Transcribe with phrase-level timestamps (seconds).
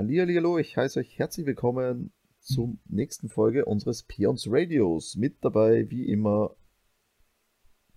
[0.00, 5.14] Hallihallo, ich heiße euch herzlich willkommen zur nächsten Folge unseres Peons Radios.
[5.14, 6.56] Mit dabei, wie immer,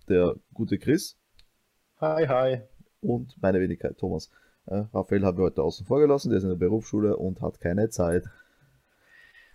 [0.06, 1.16] der gute Chris.
[2.02, 2.60] Hi, hi.
[3.00, 4.30] Und meine Wenigkeit, Thomas.
[4.66, 7.58] Äh, Raphael haben wir heute außen vor gelassen, der ist in der Berufsschule und hat
[7.62, 8.26] keine Zeit.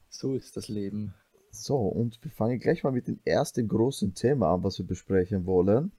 [0.09, 1.13] So ist das Leben.
[1.51, 5.45] So, und wir fangen gleich mal mit dem ersten großen Thema an, was wir besprechen
[5.45, 5.91] wollen.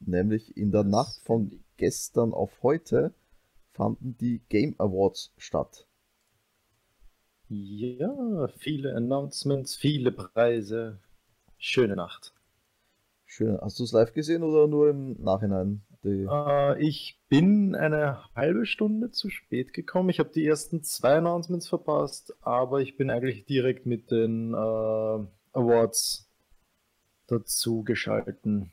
[0.00, 3.14] Nämlich in der das Nacht von gestern auf heute
[3.78, 5.86] fanden die Game Awards statt.
[7.48, 10.98] Ja, viele Announcements, viele Preise.
[11.56, 12.34] Schöne Nacht.
[13.24, 13.56] Schön.
[13.60, 15.82] Hast du es live gesehen oder nur im Nachhinein?
[16.04, 20.10] Äh, ich bin eine halbe Stunde zu spät gekommen.
[20.10, 24.56] Ich habe die ersten zwei Announcements verpasst, aber ich bin eigentlich direkt mit den äh,
[24.56, 26.28] Awards
[27.28, 28.72] dazu geschalten.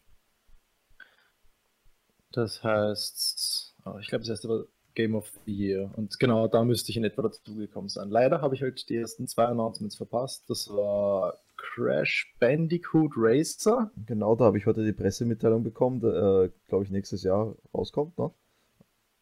[2.31, 4.65] Das heißt, oh, ich glaube, das erste war
[4.95, 5.91] Game of the Year.
[5.95, 8.09] Und genau da müsste ich in etwa dazugekommen sein.
[8.09, 10.49] Leider habe ich halt die ersten zwei Announcements verpasst.
[10.49, 13.91] Das war Crash Bandicoot Racer.
[14.05, 18.17] Genau, da habe ich heute die Pressemitteilung bekommen, der, äh, glaube ich, nächstes Jahr rauskommt.
[18.17, 18.31] Ne?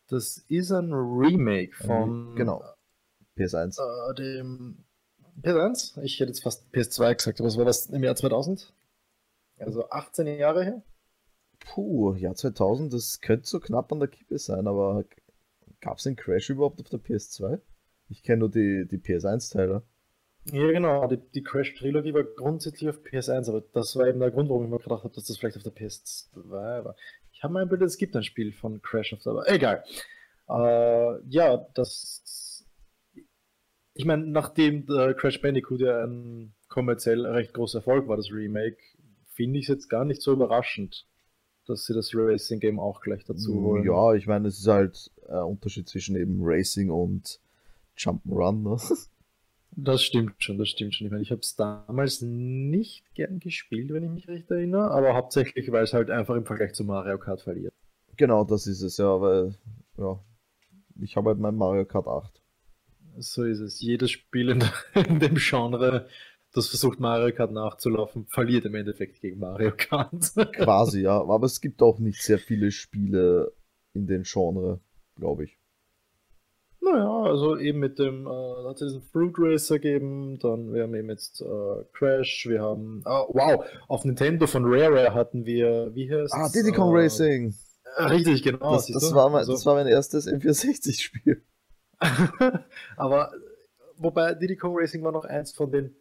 [0.07, 2.35] Das ist ein Remake von.
[2.35, 2.63] Genau.
[3.37, 3.79] PS1.
[3.79, 4.85] Äh, dem
[5.41, 6.01] PS1?
[6.03, 8.71] Ich hätte jetzt fast PS2 gesagt, aber was war das im Jahr 2000?
[9.57, 10.83] Also 18 Jahre her?
[11.59, 15.05] Puh, Jahr 2000, das könnte so knapp an der Kippe sein, aber
[15.83, 17.59] gab es den Crash überhaupt auf der PS2?
[18.09, 19.83] Ich kenne nur die, die PS1-Teile.
[20.45, 21.07] Ja, genau.
[21.07, 24.69] Die, die Crash-Trilogie war grundsätzlich auf PS1, aber das war eben der Grund, warum ich
[24.69, 26.95] mir gedacht habe, dass das vielleicht auf der PS2 war.
[27.31, 29.43] Ich habe mal ein Bild, es gibt ein Spiel von Crash auf der.
[29.47, 29.83] Egal.
[30.49, 32.65] Äh, ja, das.
[33.93, 38.77] Ich meine, nachdem Crash Bandicoot ja ein kommerziell recht großer Erfolg war, das Remake,
[39.35, 41.05] finde ich es jetzt gar nicht so überraschend,
[41.65, 43.83] dass sie das Racing Game auch gleich dazu mm, holen.
[43.85, 47.39] Ja, ich meine, es ist halt ein Unterschied zwischen eben Racing und
[47.97, 48.63] Jump'n'Run.
[48.63, 48.77] Ne?
[49.75, 51.07] Das stimmt schon, das stimmt schon.
[51.07, 55.15] Ich meine, ich habe es damals nicht gern gespielt, wenn ich mich recht erinnere, aber
[55.15, 57.73] hauptsächlich, weil es halt einfach im Vergleich zu Mario Kart verliert.
[58.15, 59.55] Genau, das ist es ja, weil,
[59.97, 60.19] ja,
[61.01, 62.41] ich habe halt mein Mario Kart 8.
[63.17, 63.81] So ist es.
[63.81, 64.63] Jedes Spiel in,
[65.07, 66.07] in dem Genre,
[66.53, 70.33] das versucht Mario Kart nachzulaufen, verliert im Endeffekt gegen Mario Kart.
[70.53, 71.19] Quasi, ja.
[71.19, 73.51] Aber es gibt auch nicht sehr viele Spiele
[73.93, 74.79] in den Genre,
[75.15, 75.57] glaube ich.
[76.79, 78.29] Naja, also eben mit dem, äh,
[78.67, 83.01] hat es diesen Fruit Racer gegeben, dann wir haben eben jetzt äh, Crash, wir haben,
[83.05, 87.55] oh, wow, auf Nintendo von Rare hatten wir, wie heißt Ah, Diddy Kong äh, Racing.
[87.97, 88.73] Richtig, genau.
[88.73, 91.41] Das, das war, mein, also, das war mein erstes N64-Spiel.
[92.97, 93.31] Aber,
[93.97, 95.95] wobei Diddy Kong Racing war noch eins von den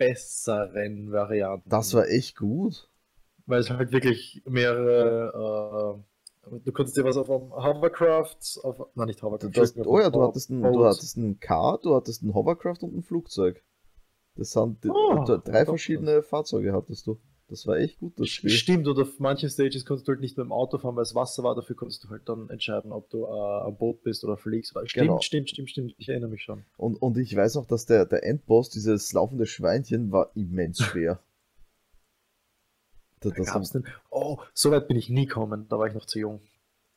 [0.00, 1.68] besseren Varianten.
[1.68, 2.88] Das war echt gut.
[3.46, 6.10] Weil es halt wirklich mehrere äh,
[6.64, 9.50] Du konntest dir was auf einem Hovercraft, auf, nein, nicht Hovercraft.
[9.52, 12.96] Das, oh ja, du hattest, ein, du hattest ein Car, du hattest ein Hovercraft und
[12.96, 13.62] ein Flugzeug.
[14.36, 16.22] Das sind oh, drei verschiedene.
[16.22, 17.20] Fahrzeuge hattest du.
[17.50, 18.50] Das war echt gut, das Spiel.
[18.50, 21.16] Stimmt, und auf manchen Stages konntest du halt nicht mit dem Auto fahren, weil es
[21.16, 21.56] Wasser war.
[21.56, 24.70] Dafür konntest du halt dann entscheiden, ob du äh, am Boot bist oder fliegst.
[24.84, 25.20] Stimmt, genau.
[25.20, 25.94] stimmt, stimmt, stimmt.
[25.98, 26.62] Ich erinnere mich schon.
[26.76, 31.18] Und, und ich weiß noch, dass der, der Endboss, dieses laufende Schweinchen, war immens schwer.
[33.18, 33.84] Da, das gab's denn?
[34.10, 36.40] Oh, so weit bin ich nie gekommen, da war ich noch zu jung.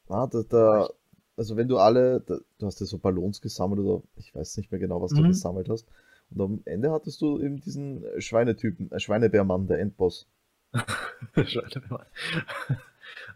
[0.08, 0.88] Ah, da, da
[1.36, 4.72] also wenn du alle, da, du hast ja so Ballons gesammelt oder ich weiß nicht
[4.72, 5.18] mehr genau, was mhm.
[5.18, 5.88] du gesammelt hast.
[6.30, 10.28] Und am Ende hattest du eben diesen Schweinetypen, äh, Schweinebärmann, der Endboss.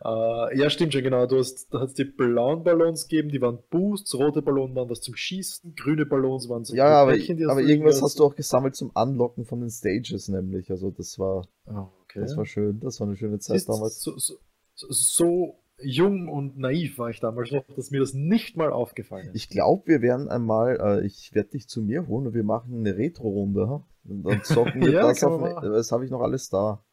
[0.03, 1.25] Äh, ja, stimmt schon, genau.
[1.25, 4.89] Du hast, da hat es die blauen Ballons gegeben, die waren Boosts, rote Ballons waren
[4.89, 8.75] was zum Schießen, grüne Ballons waren so Ja, aber, aber irgendwas hast du auch gesammelt
[8.75, 10.69] zum Anlocken von den Stages, nämlich.
[10.69, 12.21] Also das war, oh, okay.
[12.21, 14.01] das war schön, das war eine schöne Zeit Siehst, damals.
[14.01, 14.35] So, so,
[14.75, 19.35] so jung und naiv war ich damals noch, dass mir das nicht mal aufgefallen ist.
[19.35, 22.79] Ich glaube, wir werden einmal, äh, ich werde dich zu mir holen und wir machen
[22.79, 23.83] eine Retro-Runde.
[24.05, 26.83] Und dann zocken wir ja, das auf, das habe ich noch alles da.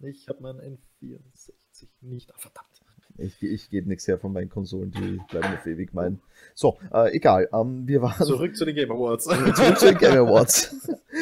[0.00, 2.68] Ich habe meinen N64 nicht, ah, verdammt.
[3.16, 6.20] Ich, ich gebe nichts her von meinen Konsolen, die bleiben auf ewig mein.
[6.54, 7.48] So, äh, egal.
[7.52, 9.24] Ähm, wir waren zurück zu den Game Awards.
[9.54, 10.74] zurück zu den Game Awards.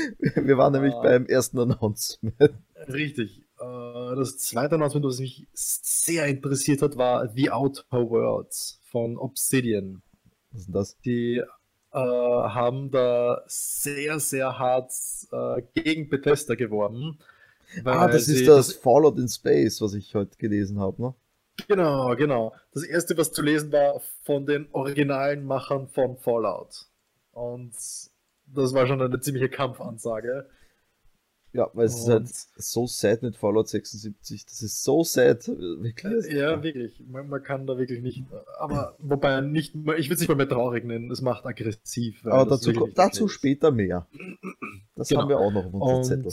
[0.35, 1.03] wir waren nämlich ah.
[1.03, 2.35] beim ersten Announcement.
[2.89, 3.43] Richtig.
[3.61, 10.03] Äh, das zweite Announcement, was mich sehr interessiert hat, war The Outer Worlds von Obsidian.
[10.51, 10.99] Was ist denn das?
[11.01, 11.43] Die
[11.93, 14.93] äh, haben da sehr, sehr hart
[15.31, 17.19] äh, gegen Bethesda geworben.
[17.85, 21.15] Ah, das ist das, Fallout in Space, was ich heute gelesen habe, ne?
[21.69, 22.55] Genau, genau.
[22.73, 26.87] Das erste, was zu lesen war von den originalen Machern von Fallout.
[27.33, 27.73] Und
[28.47, 30.49] das war schon eine ziemliche Kampfansage.
[31.55, 34.47] Ja, weil es ist halt so sad mit Fallout 76.
[34.47, 35.47] Das ist so sad.
[35.49, 36.33] Wirklich.
[36.33, 37.03] Ja, wirklich.
[37.07, 38.25] Man, man kann da wirklich nicht.
[38.59, 41.11] Aber wobei nicht, ich will es nicht mal mehr traurig nennen.
[41.11, 42.25] Es macht aggressiv.
[42.25, 44.07] Aber dazu, dazu später mehr.
[44.97, 45.23] Das genau.
[45.23, 46.33] haben wir auch noch auf unserem Zettel.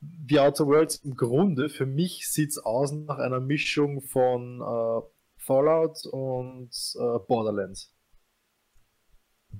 [0.00, 5.06] Die Outer Worlds im Grunde, für mich sieht es aus nach einer Mischung von äh,
[5.36, 7.94] Fallout und äh, Borderlands.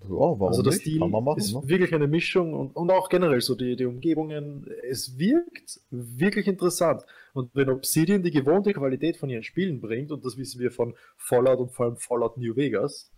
[0.02, 1.62] Ja, warum also das man machen, ist ne?
[1.64, 4.66] wirklich eine Mischung und, und auch generell so die, die Umgebungen.
[4.88, 7.04] Es wirkt wirklich interessant.
[7.34, 10.94] Und wenn Obsidian die gewohnte Qualität von ihren Spielen bringt, und das wissen wir von
[11.16, 13.10] Fallout und vor allem Fallout New Vegas,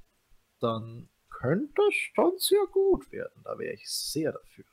[0.60, 3.42] dann könnte das schon sehr gut werden.
[3.44, 4.64] Da wäre ich sehr dafür.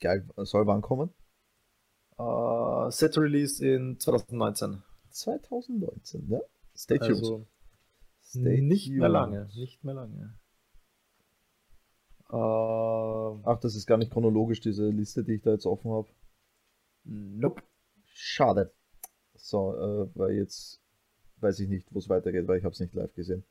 [0.00, 1.10] Geil, soll wann kommen?
[2.18, 4.82] Uh, Set Release in 2019.
[5.10, 6.40] 2019, ja.
[6.74, 7.10] Stay tuned.
[7.10, 7.46] Also,
[8.22, 8.98] Stay nicht tuned.
[8.98, 10.34] mehr lange, nicht mehr lange.
[12.30, 16.08] Uh, Ach, das ist gar nicht chronologisch, diese Liste, die ich da jetzt offen habe.
[17.04, 17.62] Nope.
[18.06, 18.72] Schade.
[19.34, 20.82] So, äh, weil jetzt
[21.38, 23.44] weiß ich nicht, wo es weitergeht, weil ich habe es nicht live gesehen.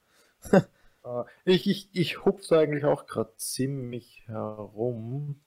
[1.03, 5.41] uh, ich ich, ich hupfe eigentlich auch gerade ziemlich herum.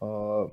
[0.00, 0.50] Uh,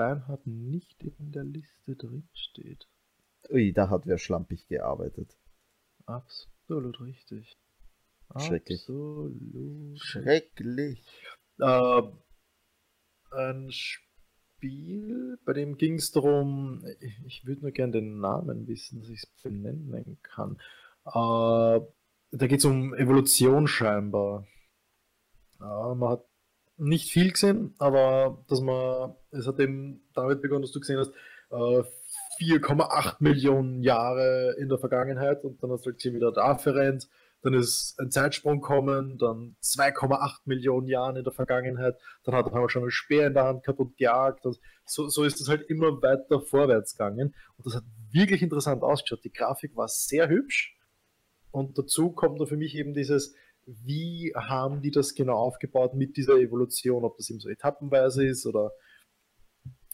[0.00, 2.88] Bernhard nicht in der Liste drin steht.
[3.50, 5.36] Ui, da hat wer schlampig gearbeitet.
[6.06, 7.58] Absolut richtig.
[8.34, 8.80] Schrecklich.
[8.80, 11.04] Absolut Schrecklich.
[11.58, 12.02] Äh,
[13.32, 19.02] ein Spiel, bei dem ging es darum, ich, ich würde nur gerne den Namen wissen,
[19.02, 20.56] dass ich es benennen kann.
[21.04, 24.46] Äh, da geht es um Evolution scheinbar.
[25.60, 26.29] Äh, man hat
[26.80, 31.12] nicht viel gesehen, aber dass man, es hat eben damit begonnen, dass du gesehen hast,
[31.50, 31.82] äh,
[32.40, 36.74] 4,8 Millionen Jahre in der Vergangenheit und dann hast du halt gesehen, wie der Affe
[36.74, 37.08] rennt,
[37.42, 42.68] dann ist ein Zeitsprung kommen, dann 2,8 Millionen Jahre in der Vergangenheit, dann hat er
[42.68, 44.44] schon einen Speer in der Hand gehabt und gejagt.
[44.44, 48.82] Und so, so ist es halt immer weiter vorwärts gegangen und das hat wirklich interessant
[48.82, 49.24] ausgeschaut.
[49.24, 50.76] Die Grafik war sehr hübsch
[51.50, 53.34] und dazu kommt dann für mich eben dieses,
[53.66, 58.46] wie haben die das genau aufgebaut mit dieser Evolution, ob das eben so etappenweise ist
[58.46, 58.72] oder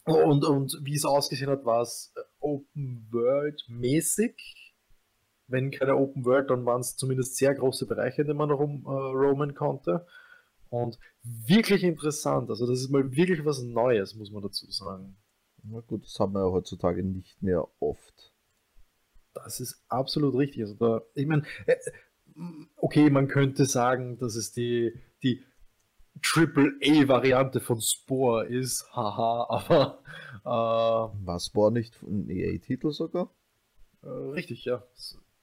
[0.07, 4.73] und, und wie es ausgesehen hat, war es äh, Open World mäßig.
[5.47, 8.85] Wenn keine Open World, dann waren es zumindest sehr große Bereiche, in denen man rum,
[8.85, 10.07] äh, roamen konnte.
[10.69, 12.49] Und wirklich interessant.
[12.49, 15.17] Also, das ist mal wirklich was Neues, muss man dazu sagen.
[15.63, 18.33] Na gut, das haben wir ja heutzutage nicht mehr oft.
[19.33, 20.63] Das ist absolut richtig.
[20.63, 21.75] Also da, ich meine, äh,
[22.75, 24.93] okay, man könnte sagen, dass es die,
[25.23, 25.43] die
[26.21, 29.99] Triple-A-Variante von Spore ist, haha, aber.
[30.45, 33.31] Äh, War Spore nicht ein EA-Titel sogar?
[34.03, 34.83] Äh, richtig, ja.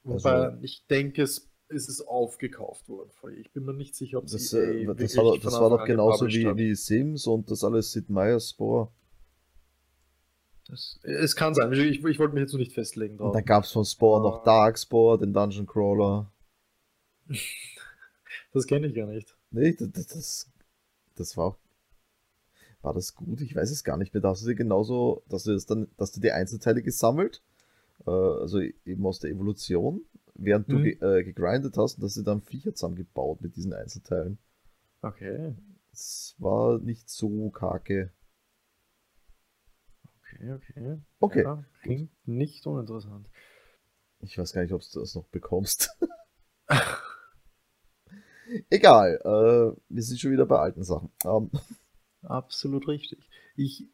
[0.02, 4.26] Wobei also, ich denke, es ist es aufgekauft worden Ich bin mir nicht sicher, ob
[4.26, 7.92] das, EA äh, das, war, das war doch genauso wie, wie Sims und das alles
[7.92, 8.90] Sid Meier Spore.
[10.68, 13.28] Das, es kann sein, ich, ich, wollte mich jetzt noch nicht festlegen drauf.
[13.28, 16.30] Und da gab es von Spore uh, noch Dark Spore, den Dungeon Crawler.
[18.52, 19.36] Das kenne ich gar nicht.
[19.50, 20.52] Nee, das, das,
[21.16, 21.58] das war
[22.82, 23.40] War das gut?
[23.40, 24.20] Ich weiß es gar nicht mehr.
[24.20, 27.42] Da hast du dir genauso, dass du das dann, dass du die Einzelteile gesammelt,
[28.06, 30.04] äh, also eben aus der Evolution,
[30.34, 30.84] während du mhm.
[30.84, 34.38] ge, äh, gegrindet hast, und dass du dann Viecher zusammengebaut mit diesen Einzelteilen.
[35.02, 35.54] Okay.
[35.92, 38.12] Es war nicht so kacke.
[40.18, 40.98] Okay, okay.
[41.20, 41.42] Okay.
[41.42, 43.28] Ja, klingt nicht uninteressant.
[44.20, 45.90] Ich weiß gar nicht, ob du das noch bekommst.
[48.70, 51.10] Egal, äh, wir sind schon wieder bei alten Sachen.
[51.24, 51.50] Ähm.
[52.22, 53.28] Absolut richtig.
[53.56, 53.86] Ich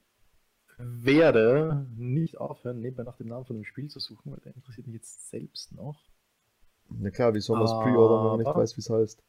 [0.78, 4.87] werde nicht aufhören, nebenbei nach dem Namen von dem Spiel zu suchen, weil der interessiert
[4.87, 6.00] mich jetzt selbst noch.
[6.88, 9.23] Na klar, wie soll man es pre-ordern, wenn man nicht weiß, wie es heißt?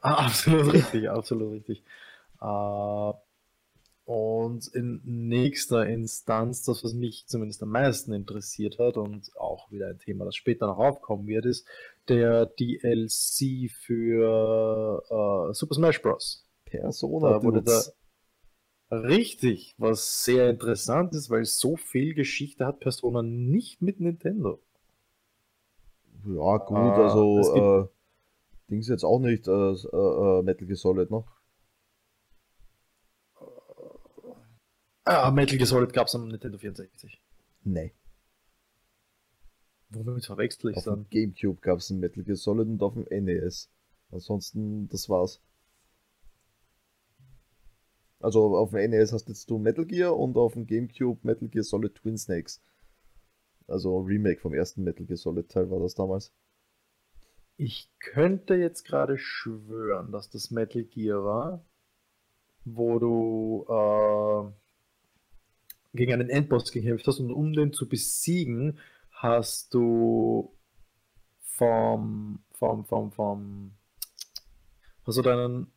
[0.00, 1.82] Ah, absolut richtig, absolut richtig.
[2.40, 3.12] Äh,
[4.04, 9.88] und in nächster Instanz, das, was mich zumindest am meisten interessiert hat und auch wieder
[9.88, 11.66] ein Thema, das später noch aufkommen wird, ist
[12.08, 16.46] der DLC für uh, Super Smash Bros.
[16.64, 17.82] Persona da wurde da
[18.92, 24.60] Richtig, was sehr interessant ist, weil so viel Geschichte hat Persona nicht mit Nintendo.
[26.26, 27.88] Ja, gut, ah, also äh,
[28.70, 31.24] Dings jetzt auch nicht äh, äh, Metal Gear Solid, ne?
[35.04, 37.18] Ah, Metal Gear Solid gab es am Nintendo 64.
[37.64, 37.94] Nee.
[39.94, 41.06] Womit verwechsel ich Auf dem dann?
[41.10, 43.70] Gamecube gab es ein Metal Gear Solid und auf dem NES.
[44.10, 45.40] Ansonsten, das war's.
[48.20, 51.64] Also auf dem NES hast jetzt du Metal Gear und auf dem Gamecube Metal Gear
[51.64, 52.62] Solid Twin Snakes.
[53.66, 56.32] Also Remake vom ersten Metal Gear Solid Teil war das damals.
[57.56, 61.64] Ich könnte jetzt gerade schwören, dass das Metal Gear war,
[62.64, 64.52] wo du äh,
[65.96, 68.78] gegen einen Endboss gekämpft hast und um den zu besiegen,
[69.22, 70.52] hast du
[71.38, 73.70] vom, vom, vom, vom,
[75.06, 75.68] hast du deinen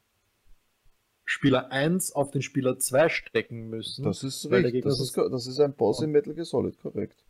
[1.26, 4.04] Spieler 1 auf den Spieler 2 stecken müssen.
[4.04, 4.84] Das ist richtig.
[4.84, 7.24] Das ist, das ist ein Boss in Metal Gear Solid, korrekt.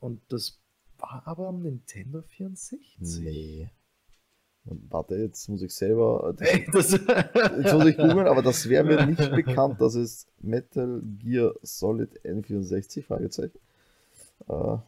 [0.00, 0.58] Und das
[0.98, 2.96] war aber am Nintendo 64.
[3.00, 3.70] Nee.
[4.64, 6.34] Warte, jetzt muss ich selber.
[6.36, 6.92] Das, das
[7.62, 12.20] jetzt muss ich googeln, aber das wäre mir nicht bekannt, dass es Metal Gear Solid
[12.24, 13.58] N64 Fragezeichen.
[14.48, 14.78] Äh,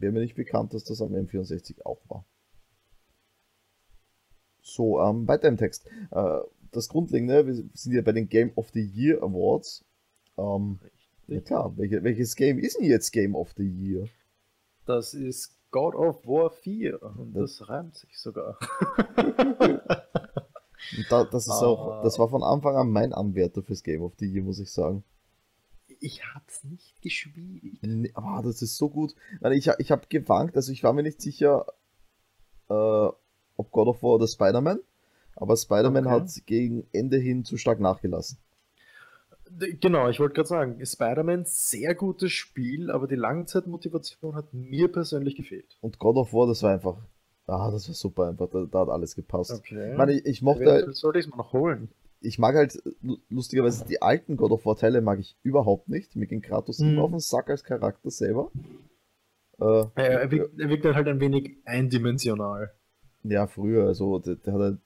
[0.00, 2.24] wäre mir nicht bekannt, dass das am N64 auch war.
[4.62, 5.86] So, ähm, weiter im Text.
[6.10, 6.40] Äh,
[6.70, 9.84] das Grundlegende, wir sind ja bei den Game of the Year Awards.
[10.36, 10.78] Ähm,
[11.26, 14.06] ja klar, welche, welches Game ist denn jetzt Game of the Year?
[14.86, 18.58] Das ist God of War 4 und Das- das reimt sich sogar.
[21.10, 22.02] Da, das ist auch, Ah.
[22.02, 25.04] das war von Anfang an mein Anwärter fürs Game of the Year, muss ich sagen.
[26.00, 27.78] Ich hab's nicht gespielt.
[27.82, 29.14] Nee, aber das ist so gut.
[29.52, 31.66] Ich, ich habe gewankt, also ich war mir nicht sicher,
[32.68, 34.80] äh, ob God of War oder Spider-Man.
[35.36, 36.14] Aber Spider-Man Okay.
[36.14, 38.38] hat gegen Ende hin zu stark nachgelassen.
[39.80, 45.34] Genau, ich wollte gerade sagen, Spider-Man, sehr gutes Spiel, aber die Langzeitmotivation hat mir persönlich
[45.34, 45.76] gefehlt.
[45.80, 46.96] Und God of War, das war einfach,
[47.46, 49.50] ah, das war super einfach, da, da hat alles gepasst.
[49.50, 49.92] Okay.
[49.92, 51.90] Ich meine, ich, ich mochte, sollte ich es mal noch holen.
[52.20, 56.16] Ich mag halt lu- lustigerweise die alten God of War Teile mag ich überhaupt nicht.
[56.16, 56.88] Mir ging Kratos Mhm.
[56.90, 58.50] immer auf den Sack als Charakter selber.
[59.58, 62.72] Äh, Ja, er, wirkt, er wirkt halt ein wenig eindimensional.
[63.22, 64.78] Ja, früher, also der, der hat halt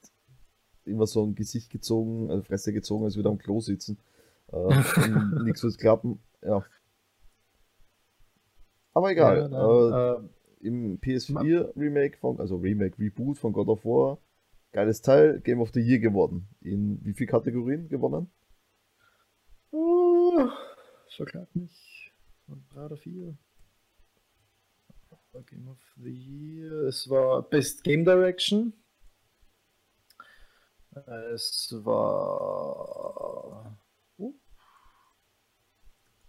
[0.84, 3.98] immer so ein Gesicht gezogen, äh, Fresse gezogen, als würde er am Klo sitzen.
[4.52, 4.56] Äh,
[5.44, 6.64] nichts wird klappen, ja.
[8.92, 10.28] Aber egal, Ja, nein,
[10.62, 14.18] äh, im PS4 Remake von, also Remake, Reboot von God of War,
[14.74, 16.48] geiles Teil, Game of the Year geworden.
[16.60, 18.30] In wie viel Kategorien gewonnen?
[19.72, 20.50] äh, uh,
[21.16, 22.12] verklag mich.
[22.70, 23.38] Drei oder vier.
[25.46, 26.86] Game of the Year.
[26.88, 28.72] Es war Best Game Direction.
[31.32, 33.78] Es war.
[34.16, 34.34] Uh,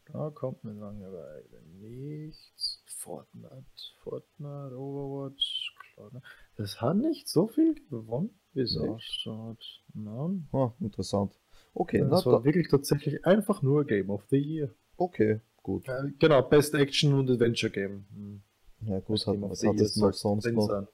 [0.06, 2.84] da kommt mir Langeweile nichts.
[2.88, 3.66] Fortnite,
[4.04, 6.14] Fortnite, Overwatch, Cloud.
[6.58, 8.90] Das hat nicht so viel gewonnen, wie es Nicht?
[8.90, 9.82] ausschaut.
[9.94, 10.48] Nein.
[10.54, 11.38] Ah, interessant.
[11.74, 14.74] Okay, Das war wirklich tatsächlich einfach nur Game of the Year.
[14.98, 15.88] okay, gut.
[15.90, 18.06] Äh, genau, Best Action und Adventure Game.
[18.14, 18.42] Hm.
[18.82, 20.68] Ja gut, Best hat, was hat es noch sonst noch?
[20.68, 20.88] sein.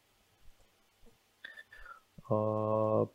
[2.29, 3.07] Äh,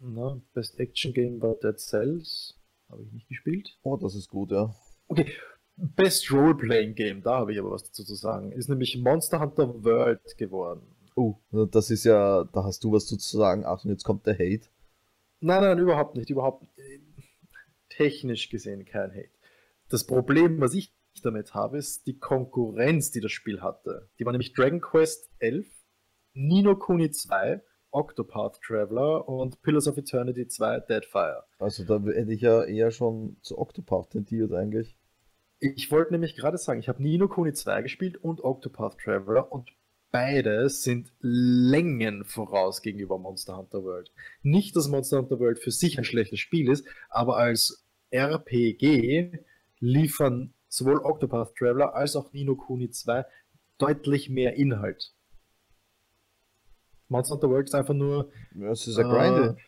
[0.00, 2.54] na, Best Action Game war Dead Cells.
[2.90, 3.78] Habe ich nicht gespielt.
[3.82, 4.74] Oh, das ist gut, ja.
[5.08, 5.32] Okay,
[5.76, 8.52] Best Role-Playing Game, da habe ich aber was dazu zu sagen.
[8.52, 10.82] Ist nämlich Monster Hunter World geworden.
[11.18, 13.64] Oh, das ist ja, da hast du was zu sagen.
[13.64, 14.68] Achtung, jetzt kommt der Hate.
[15.40, 16.30] Nein, nein, überhaupt nicht.
[16.30, 16.64] Überhaupt
[17.88, 19.30] technisch gesehen kein Hate.
[19.88, 20.94] Das Problem, was ich
[21.24, 24.08] damit habe, ist die Konkurrenz, die das Spiel hatte.
[24.20, 25.66] Die war nämlich Dragon Quest 11,
[26.34, 27.60] Nino Kuni 2,
[27.90, 31.42] Octopath Traveler und Pillars of Eternity 2 Deadfire.
[31.58, 34.96] Also da hätte ich ja eher schon zu Octopath tendiert eigentlich.
[35.58, 39.72] Ich wollte nämlich gerade sagen, ich habe Nino Kuni 2 gespielt und Octopath Traveler und
[40.10, 44.12] beide sind Längen voraus gegenüber Monster Hunter World.
[44.42, 49.38] Nicht, dass Monster Hunter World für sich ein schlechtes Spiel ist, aber als RPG
[49.80, 53.24] liefern sowohl Octopath Traveler als auch Nino Kuni 2
[53.78, 55.14] deutlich mehr Inhalt.
[57.08, 59.58] Monster Hunter World ist einfach nur Ja, es ist ein äh, Grind.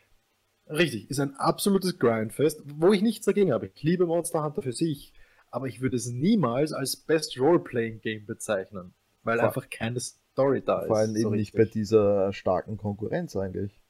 [0.69, 3.67] Richtig, ist ein absolutes Grindfest, wo ich nichts dagegen habe.
[3.75, 5.13] Ich liebe Monster Hunter für sich,
[5.51, 9.99] aber ich würde es niemals als Best Role-Playing Game bezeichnen, weil Vor- einfach keine
[10.33, 10.87] Story da ist.
[10.89, 13.81] Vor allem so eben nicht bei dieser starken Konkurrenz eigentlich.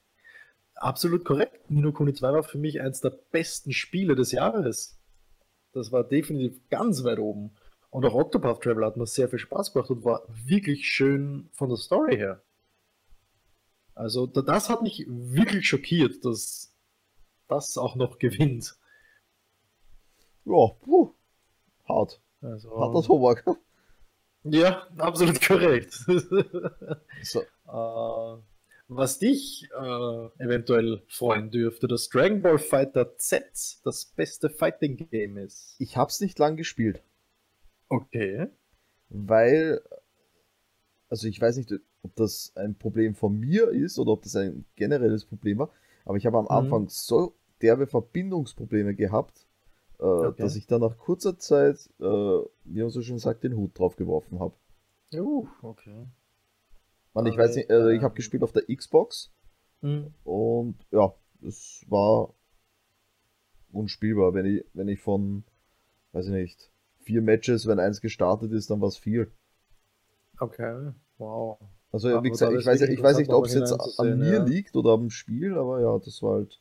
[0.74, 1.70] Absolut korrekt.
[1.70, 4.98] Nino Kuni 2 war für mich eins der besten Spiele des Jahres.
[5.72, 7.50] Das war definitiv ganz weit oben.
[7.90, 11.68] Und auch Octopath Traveler hat mir sehr viel Spaß gemacht und war wirklich schön von
[11.68, 12.40] der Story her.
[13.94, 16.72] Also da- das hat mich wirklich schockiert, dass
[17.48, 18.76] das auch noch gewinnt.
[20.44, 21.12] Ja, puh,
[21.88, 22.20] hart.
[22.40, 23.44] Also, Harter Tobak.
[24.44, 25.94] Ja, absolut korrekt.
[27.22, 28.42] So, Äh,
[28.88, 33.44] was dich äh, eventuell freuen dürfte, dass Dragon Ball Fighter Z
[33.84, 35.76] das beste Fighting Game ist.
[35.78, 37.02] Ich hab's nicht lang gespielt.
[37.88, 38.48] Okay.
[39.10, 39.80] Weil,
[41.08, 44.64] also ich weiß nicht, ob das ein Problem von mir ist oder ob das ein
[44.76, 45.70] generelles Problem war,
[46.04, 46.50] aber ich habe am Mhm.
[46.50, 49.46] Anfang so derbe Verbindungsprobleme gehabt,
[50.00, 50.42] äh, Okay.
[50.42, 53.96] dass ich dann nach kurzer Zeit, äh, wie man so schön sagt, den Hut drauf
[53.96, 54.54] geworfen habe.
[55.14, 56.06] Uh, okay.
[57.14, 59.32] Man, ich weiß nicht, äh, ich habe ähm, gespielt auf der Xbox
[59.82, 60.12] Mhm.
[60.24, 62.34] und ja, es war
[63.72, 64.34] unspielbar.
[64.34, 65.44] Wenn ich, wenn ich von,
[66.12, 69.28] weiß ich nicht, vier Matches, wenn eins gestartet ist, dann war es vier.
[70.38, 71.58] Okay, wow.
[71.92, 74.44] Also Aber wie gesagt, ich weiß, ich weiß nicht, ob es jetzt an mir ja.
[74.44, 76.60] liegt oder am Spiel, aber ja, das war halt.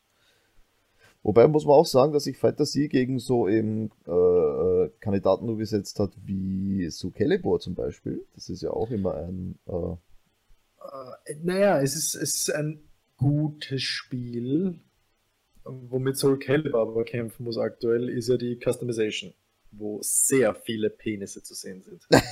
[1.22, 5.58] Wobei muss man auch sagen, dass sich Fantasy gegen so eben äh, äh, Kandidaten nur
[5.58, 8.26] gesetzt hat, wie Soul Calibur zum Beispiel.
[8.36, 9.60] Das ist ja auch immer ein.
[9.68, 9.96] Äh,
[10.82, 12.82] Äh, naja, es ist, es ist ein
[13.18, 14.80] gutes Spiel.
[15.64, 19.34] Womit Soul Calibur aber kämpfen muss aktuell, ist ja die Customization,
[19.72, 22.08] wo sehr viele Penisse zu sehen sind.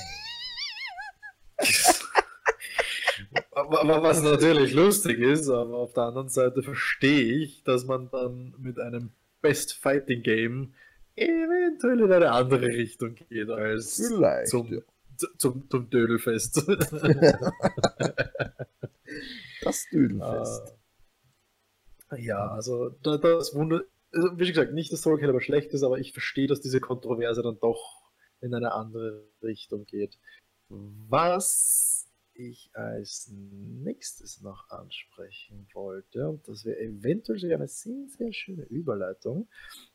[3.52, 8.54] Aber Was natürlich lustig ist, aber auf der anderen Seite verstehe ich, dass man dann
[8.58, 9.10] mit einem
[9.40, 10.74] Best Fighting Game
[11.16, 14.48] eventuell in eine andere Richtung geht als vielleicht.
[14.48, 14.80] zum, ja.
[15.36, 16.64] zum, zum Dödelfest.
[19.62, 20.74] Das Düdelfest.
[22.10, 25.82] Äh, ja, also da, das wundert, also, wie gesagt, nicht, dass Soul Calibur schlecht ist,
[25.82, 28.10] aber ich verstehe, dass diese Kontroverse dann doch
[28.40, 30.18] in eine andere Richtung geht.
[30.68, 31.87] Was
[32.38, 38.64] ich als nächstes noch ansprechen wollte, und das wäre eventuell sogar eine sehr, sehr schöne
[38.64, 39.48] Überleitung,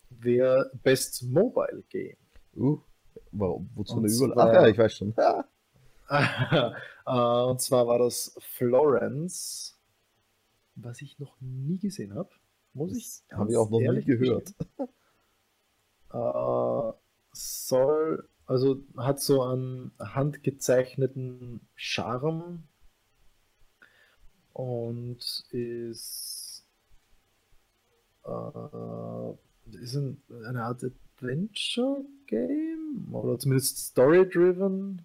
[0.10, 2.18] wäre Best Mobile Game.
[2.56, 2.80] Uh,
[3.32, 3.70] warum?
[3.74, 4.42] Wozu Und eine Überleitung?
[4.42, 5.14] Ach ja, ich weiß schon.
[7.06, 9.78] Äh, und zwar war das Florence,
[10.76, 12.30] was ich noch nie gesehen habe.
[12.74, 14.54] Muss ich habe ich auch noch nie gehört.
[16.14, 16.94] Äh,
[17.34, 22.64] soll, also hat so einen handgezeichneten Charme
[24.54, 26.66] und ist,
[28.26, 29.32] äh,
[29.72, 35.02] ist ein, eine Art Adventure-Game oder zumindest Story-driven.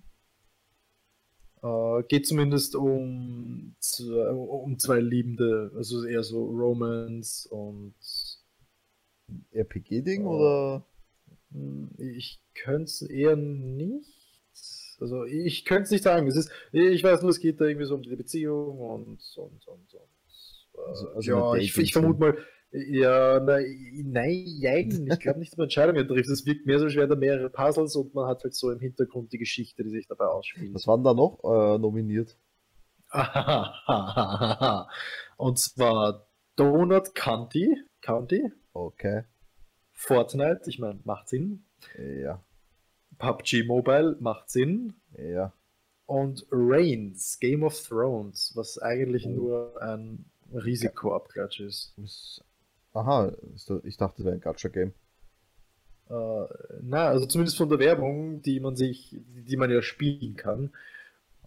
[1.63, 7.95] Äh, geht zumindest um, zwei- um zwei Liebende, also eher so Romance und
[9.53, 10.37] RPG-Ding Oh.
[10.37, 10.85] oder?
[11.53, 14.09] Hm, Ich könnte es eher nicht.
[15.01, 16.27] Also ich könnte es nicht sagen.
[16.27, 19.67] Es ist, ich weiß nur, es geht da irgendwie so um die Beziehung und und
[19.69, 19.95] und und.
[19.95, 22.37] Äh, Also- also ja, ich, ich vermute mal,
[22.71, 23.65] ja, nein,
[24.05, 26.29] nein, ich glaube nicht, dass man Entscheidungen trifft.
[26.29, 29.33] Es wirkt mehr so schwer, da mehrere Puzzles und man hat halt so im Hintergrund
[29.33, 30.75] die Geschichte, die sich dabei ausspielt.
[30.75, 32.37] Was waren da noch äh, nominiert?
[35.37, 39.25] und zwar Donut County, County, Okay.
[40.01, 41.65] Fortnite, ich meine, macht Sinn.
[41.99, 42.41] Ja.
[43.19, 44.95] PUBG Mobile macht Sinn.
[45.19, 45.53] Ja.
[46.07, 49.31] Und Reigns, Game of Thrones, was eigentlich Oh.
[49.31, 52.45] nur ein Risikoabklatsch ist.
[52.95, 53.33] Aha,
[53.83, 54.95] ich dachte, das wäre ein Gacha-Game.
[56.09, 56.47] Äh,
[56.83, 60.71] na, also zumindest von der Werbung, die man sich, die man ja spielen kann,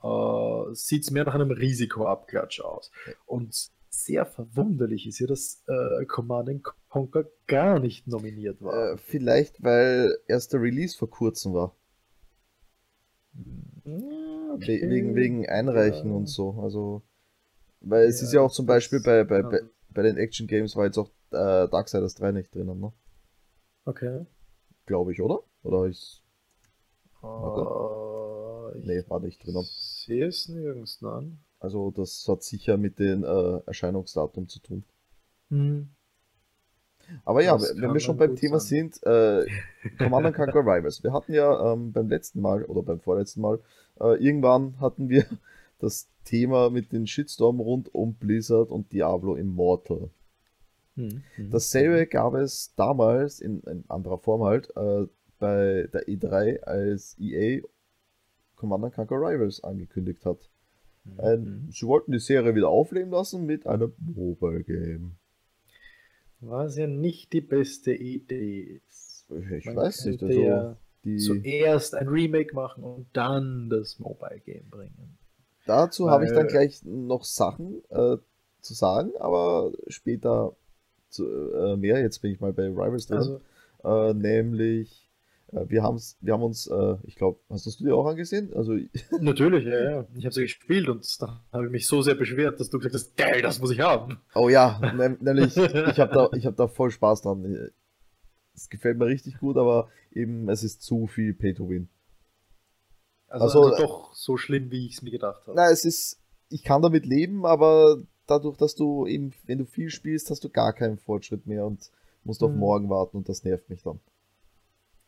[0.03, 2.91] äh, sieht es mehr nach einem Risikoabklatsch aus.
[3.25, 8.93] Und sehr verwunderlich ist ja, dass äh, Command and Conquer gar nicht nominiert war.
[8.93, 11.75] Äh, vielleicht, weil erst der Release vor kurzem war.
[13.83, 14.89] We okay.
[14.89, 16.15] wegen, wegen Einreichen Ja.
[16.15, 16.59] und so.
[16.61, 17.01] Also,
[17.81, 20.75] weil es Ja, ist ja auch zum Beispiel bei, bei, bei, bei den Action Games
[20.75, 22.93] war jetzt auch äh, Darksiders 3 nicht drinnen, ne?
[23.85, 24.25] Okay.
[24.85, 25.43] Glaube ich, oder?
[25.63, 26.23] Oder ich.
[27.23, 29.65] Äh, ich Nee, war nicht drinnen.
[29.65, 31.39] sehe es nirgends an.
[31.61, 34.83] Also, das hat sicher mit dem äh, Erscheinungsdatum zu tun.
[35.49, 35.89] Hm.
[37.23, 38.91] Aber ja, Das wenn wir schon beim Thema sein.
[38.91, 39.45] sind, äh,
[39.99, 41.03] Command Conquer Rivals.
[41.03, 43.59] Wir hatten ja ähm, beim letzten Mal oder beim vorletzten Mal,
[43.99, 45.25] äh, irgendwann hatten wir
[45.77, 50.09] das Thema mit den Shitstorm rund um Blizzard und Diablo Immortal.
[50.95, 51.21] Hm.
[51.35, 51.51] Hm.
[51.51, 55.05] Dasselbe gab es damals in, in anderer Form halt äh,
[55.37, 57.61] bei der E3, als EA
[58.55, 60.50] Command Conquer Rivals angekündigt hat.
[61.05, 61.19] Hm.
[61.19, 61.67] Ein, Hm.
[61.71, 65.13] sie wollten die Serie wieder aufleben lassen mit einem Mobile Game.
[66.39, 69.25] Was ja nicht die beste Idee ist.
[69.29, 74.39] Ich Man weiß nicht, also ja die, Zuerst ein Remake machen und dann das Mobile
[74.45, 75.17] Game bringen.
[75.65, 78.17] dazu habe ich dann gleich noch Sachen äh,
[78.61, 80.55] zu sagen, aber später
[81.09, 81.99] zu, äh, mehr.
[82.01, 83.17] Jetzt bin ich mal bei Rivals drin.
[83.17, 83.41] Also,
[83.83, 85.00] äh, nämlich Äh,
[85.51, 88.53] wir, haben's, wir haben uns, äh, ich glaube, hast du es dir auch angesehen?
[88.55, 88.73] Also,
[89.19, 90.07] Natürlich, ja, ja.
[90.15, 92.95] Ich habe sie gespielt und da habe ich mich so sehr beschwert, dass du gesagt
[92.95, 94.19] hast, geil, das muss ich haben.
[94.35, 94.79] oh ja,
[95.19, 97.69] nämlich, ich habe da, ich hab da voll Spaß dran.
[98.53, 101.89] Es gefällt mir richtig gut, aber eben, es ist zu viel Pay to Win.
[103.27, 105.55] Also, Also, also doch so schlimm, wie ich es mir gedacht habe.
[105.55, 109.89] Na, es ist, ich kann damit leben, aber dadurch, dass du eben, wenn du viel
[109.89, 111.91] spielst, hast du gar keinen Fortschritt mehr und
[112.23, 112.59] musst auf Mhm.
[112.59, 113.99] morgen warten und das nervt mich dann.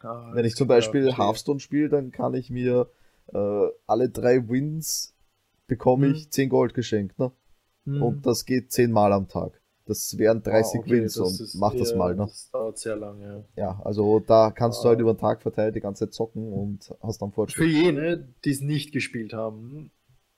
[0.03, 1.25] Ah, Wenn ich zum Beispiel verstehe.
[1.25, 2.89] Hearthstone spiele, dann kann ich mir
[3.33, 5.15] äh, alle drei Wins
[5.67, 6.15] bekomme Mhm.
[6.15, 7.31] ich 10 Gold geschenkt, ne?
[7.85, 8.01] Hm.
[8.03, 9.59] Und das geht 10 Mal am Tag.
[9.85, 12.25] Das wären 30 Ah, okay, Wins und ist- mach das ja, mal, ne?
[12.25, 13.45] Das dauert sehr lange.
[13.55, 13.63] ja.
[13.63, 14.91] Ja, also da kannst du Ah.
[14.91, 17.69] halt über den Tag verteilt die ganze Zeit zocken und hast dann Für Fortschritt.
[17.71, 19.91] jene, die es nicht gespielt haben,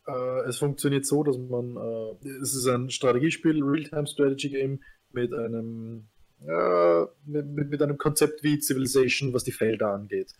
[0.07, 4.79] äh, es funktioniert so, dass man, äh, es ist ein Strategiespiel, Real-Time-Strategy-Game
[5.11, 6.07] mit einem,
[6.41, 10.33] äh, mit, mit einem Konzept wie Civilization, was die Felder angeht.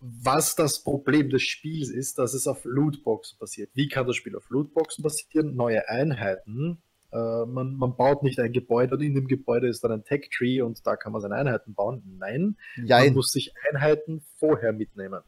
[0.00, 3.70] Was das Problem des Spiels ist, dass es auf Lootboxen basiert.
[3.74, 5.56] Wie kann das Spiel auf Lootboxen basieren?
[5.56, 6.78] Neue Einheiten.
[7.10, 10.60] Äh, man, man baut nicht ein Gebäude und in dem Gebäude ist dann ein Tech-Tree
[10.60, 12.02] und da kann man seine Einheiten bauen.
[12.18, 15.20] Nein, man Jein, muss sich Einheiten vorher mitnehmen.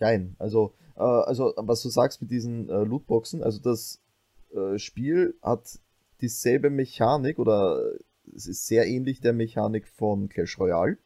[0.00, 0.36] jein.
[0.38, 4.02] Also, äh, also, was du sagst mit diesen äh, Lootboxen, also das
[4.54, 5.78] äh, Spiel hat
[6.20, 7.80] dieselbe Mechanik oder
[8.34, 10.96] es ist sehr ähnlich der Mechanik von Clash Royale.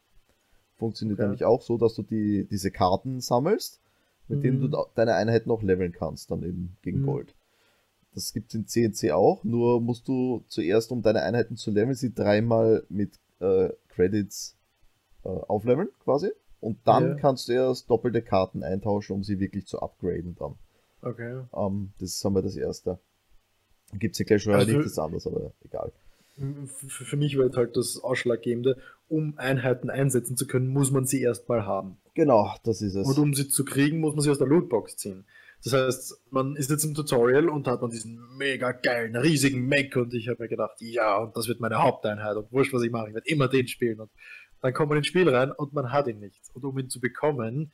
[0.76, 1.26] Funktioniert Okay.
[1.26, 3.81] nämlich auch so, dass du die, diese Karten sammelst,
[4.28, 4.85] mit denen du Mhm.
[4.94, 7.07] deine Einheiten auch leveln kannst, dann eben gegen Mhm.
[7.07, 7.35] Gold.
[8.14, 11.94] Das gibt es in CNC auch, nur musst du zuerst, um deine Einheiten zu leveln,
[11.94, 14.57] sie dreimal mit äh, Credits
[15.24, 16.31] äh, aufleveln quasi.
[16.61, 17.14] Und dann Ja.
[17.14, 20.54] kannst du erst doppelte Karten eintauschen, um sie wirklich zu upgraden dann.
[21.02, 21.42] Okay.
[21.54, 22.98] Ähm, das ist einmal das erste.
[23.92, 25.92] Gibt es in Clash Royale Also nicht für- das anders, aber egal.
[26.88, 31.66] Für, mich wird halt das Ausschlaggebende, um Einheiten einsetzen zu können, muss man sie erstmal
[31.66, 31.98] haben.
[32.14, 33.07] Genau, das ist es.
[33.07, 35.24] Und um sie zu kriegen, muss man sie aus der Lootbox ziehen.
[35.64, 39.96] Das heißt, man ist jetzt im Tutorial und hat man diesen mega geilen, riesigen Mech
[39.96, 42.92] und ich habe mir gedacht, ja, und das wird meine Haupteinheit und wurscht, was ich
[42.92, 44.01] mache, ich werde immer den spielen.
[44.01, 44.11] Und
[44.61, 46.40] dann kommt man ins Spiel rein und man hat ihn nicht.
[46.55, 47.72] Und um ihn zu bekommen,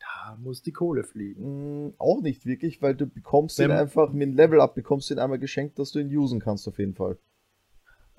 [0.00, 1.88] da muss die Kohle fliegen.
[1.88, 5.10] Mm, auch nicht wirklich, weil du bekommst ihn Wenn- einfach mit dem Level Up, bekommst
[5.10, 7.18] du ihn einmal geschenkt, dass du ihn usen kannst auf jeden Fall.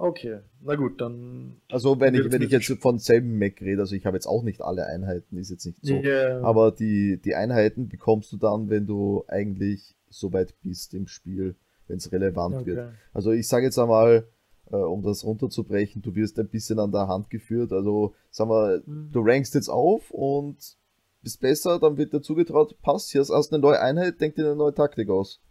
[0.01, 1.57] Okay, na gut, dann.
[1.69, 4.43] Also wenn ich, wenn ich jetzt von selben Mac rede, also ich habe jetzt auch
[4.43, 5.93] nicht alle Einheiten, ist jetzt nicht so.
[5.95, 6.41] Ja.
[6.41, 11.57] Aber die, die Einheiten bekommst du dann, wenn du eigentlich so weit bist im Spiel,
[11.87, 12.79] wenn es relevant wird.
[12.79, 12.95] okay.
[13.13, 14.25] Also ich sage jetzt einmal,
[14.71, 17.73] äh, um das runterzubrechen, du wirst ein bisschen an der Hand geführt.
[17.73, 19.09] Also sagen wir, Mhm.
[19.11, 20.77] du rankst jetzt auf und
[21.21, 24.45] bist besser, dann wird dir zugetraut, passt, hier hast du eine neue Einheit, denk dir
[24.45, 25.41] eine neue Taktik aus.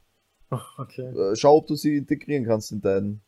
[0.78, 1.02] Okay.
[1.14, 3.20] Äh, schau, ob du sie integrieren kannst in dein,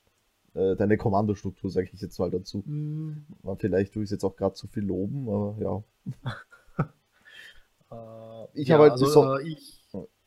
[0.55, 2.63] äh, deine Kommandostruktur, sage ich jetzt mal dazu.
[2.67, 3.25] Mhm.
[3.59, 5.83] Vielleicht tue ich es jetzt auch gerade zu viel loben, aber ja.
[7.91, 9.81] Äh, Ich ja, habe halt also, beso- äh, ich,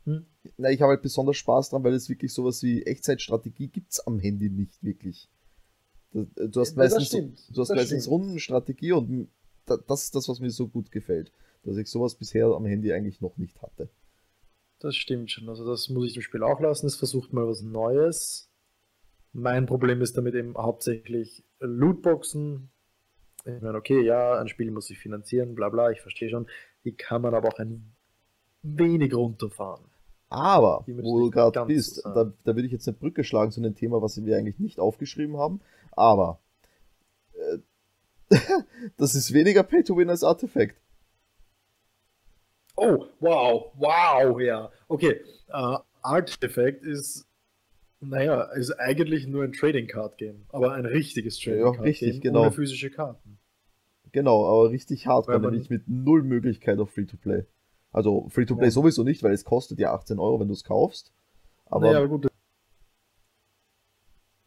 [0.05, 0.25] hm?
[0.57, 4.19] Ich habe halt besonders Spaß dran, weil es wirklich sowas wie Echtzeitstrategie gibt es am
[4.19, 5.29] Handy nicht wirklich.
[6.11, 8.11] Du, du hast meistens, du hast das meistens stimmt.
[8.11, 9.29] Rundenstrategie und
[9.65, 11.31] da, das ist das, was mir so gut gefällt.
[11.63, 13.87] Dass ich sowas bisher am Handy eigentlich noch nicht hatte.
[14.79, 15.47] Das stimmt schon.
[15.47, 16.85] Also das muss ich dem Spiel auch lassen.
[16.87, 18.49] Es versucht mal was Neues.
[19.33, 22.69] Mein Problem ist damit eben hauptsächlich Lootboxen.
[23.45, 26.47] Ich meine, okay, ja, ein Spiel muss sich finanzieren, bla bla, ich verstehe schon.
[26.85, 27.93] Die kann man aber auch ein
[28.61, 29.85] wenig runterfahren.
[30.29, 33.59] Aber, wo du gerade bist, so da, da würde ich jetzt eine Brücke schlagen zu
[33.59, 35.61] einem Thema, was wir eigentlich nicht aufgeschrieben haben.
[35.91, 36.39] Aber
[37.33, 37.59] äh,
[38.97, 40.75] das ist weniger Pay-to-Win als Artifact.
[42.75, 44.71] Oh, wow, wow, ja.
[44.87, 47.27] Okay, äh, Artifact ist,
[48.09, 52.11] naja, ist eigentlich nur ein Trading Card Game, aber ein richtiges Trading Ja, Card richtig,
[52.13, 52.41] Game genau.
[52.41, 53.39] ohne physische Karten.
[54.11, 57.45] Genau, aber richtig hardcore, Weil man- nämlich mit null Möglichkeit auf Free-to-Play.
[57.91, 58.71] Also Free-to-Play Ja.
[58.71, 61.11] sowieso nicht, weil es kostet ja 18 Euro, wenn du es kaufst.
[61.65, 62.27] Aber naja, aber gut,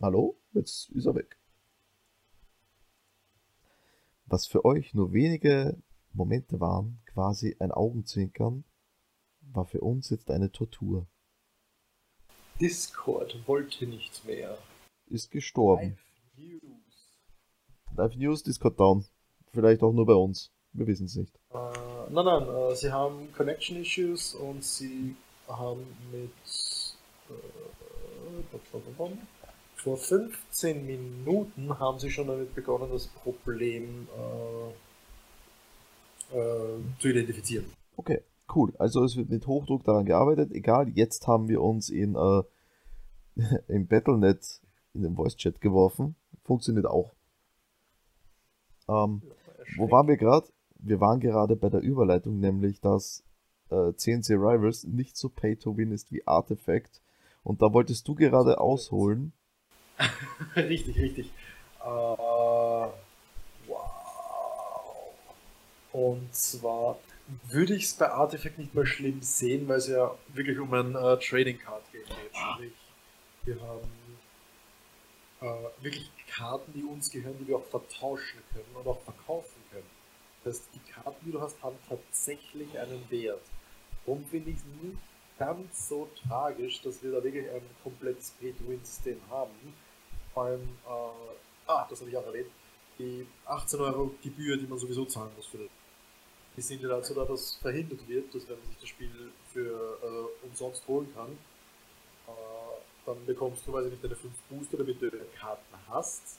[0.01, 1.37] hallo, jetzt ist er weg.
[4.27, 5.77] Was für euch nur wenige
[6.13, 8.65] Momente waren, quasi ein Augenzwinkern,
[9.53, 11.07] war für uns jetzt eine Tortur.
[12.61, 14.57] Discord wollte nicht mehr.
[15.09, 15.99] Ist gestorben.
[16.37, 16.63] News.
[17.97, 19.05] Live News, Discord down.
[19.53, 20.51] Vielleicht auch nur bei uns.
[20.73, 21.35] Wir wissen es nicht.
[21.51, 21.57] Äh,
[22.11, 25.17] nein, nein, äh, sie haben Connection Issues und sie
[25.49, 26.31] haben mit
[27.31, 27.35] äh,
[29.77, 34.09] vor 15 Minuten haben sie schon damit begonnen, das Problem
[36.33, 37.73] äh, äh, zu identifizieren.
[37.97, 38.23] Okay,
[38.55, 38.75] cool.
[38.79, 40.53] Also es wird mit Hochdruck daran gearbeitet.
[40.53, 42.43] Egal, jetzt haben wir uns in äh,
[43.69, 44.61] im Battlenet
[44.95, 46.17] in den Voice Chat geworfen.
[46.45, 47.15] Funktioniert auch.
[48.89, 49.23] Ähm,
[49.77, 50.47] wo waren wir gerade?
[50.79, 53.25] wir waren gerade bei der Überleitung, nämlich dass
[53.71, 57.01] äh, CNC Rivals nicht so pay to win ist wie Artifact.
[57.43, 59.33] Und da wolltest du gerade ausholen.
[60.57, 61.31] richtig, richtig.
[61.81, 62.89] Uh,
[63.67, 65.13] wow.
[65.93, 66.99] Und zwar
[67.49, 70.95] würde ich es bei Artifact nicht mal schlimm sehen, weil es ja wirklich um ein
[70.95, 72.73] uh, Trading Card Game geht.
[73.45, 74.19] Wir haben
[75.43, 79.87] uh, wirklich Karten, die uns gehören, die wir auch vertauschen können und auch verkaufen können.
[80.45, 83.43] Das heißt, die Karten, die du hast, haben tatsächlich einen Wert.
[84.05, 84.99] Warum finde ich es nicht
[85.39, 89.75] ganz so tragisch, dass wir da wirklich ein komplettes Pay-to-Win-System haben?
[90.33, 92.51] Vor allem, äh, ah, das habe ich auch erlebt,
[92.99, 95.69] die 18 Euro Gebühr, die man sowieso zahlen muss für das.
[96.57, 99.11] Die sind ja dazu da, dass verhindert wird, dass wenn man sich das Spiel
[99.53, 101.31] für äh, umsonst holen kann,
[102.29, 102.31] äh,
[103.05, 106.39] dann bekommst du, weiß ich nicht, deine 5 Booster, damit du Karten hast.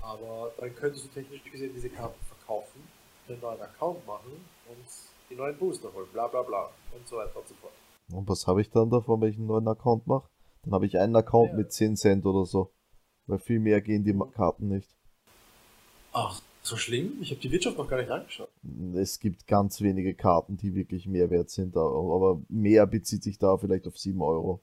[0.00, 2.82] Aber dann könntest du technisch gesehen diese Karten verkaufen,
[3.28, 4.32] einen neuen Account machen
[4.68, 4.86] und
[5.30, 7.72] die neuen Booster holen, bla bla bla und so weiter und so fort.
[8.12, 10.28] Und was habe ich dann davon, wenn ich einen neuen Account mache?
[10.64, 11.56] Dann habe ich einen Account ja.
[11.56, 12.72] mit 10 Cent oder so.
[13.26, 14.90] Weil viel mehr gehen die Karten nicht.
[16.12, 17.18] Ach, so schlimm?
[17.20, 18.50] Ich habe die Wirtschaft noch gar nicht angeschaut.
[18.94, 23.56] Es gibt ganz wenige Karten, die wirklich mehr wert sind, aber mehr bezieht sich da
[23.56, 24.60] vielleicht auf 7 Euro.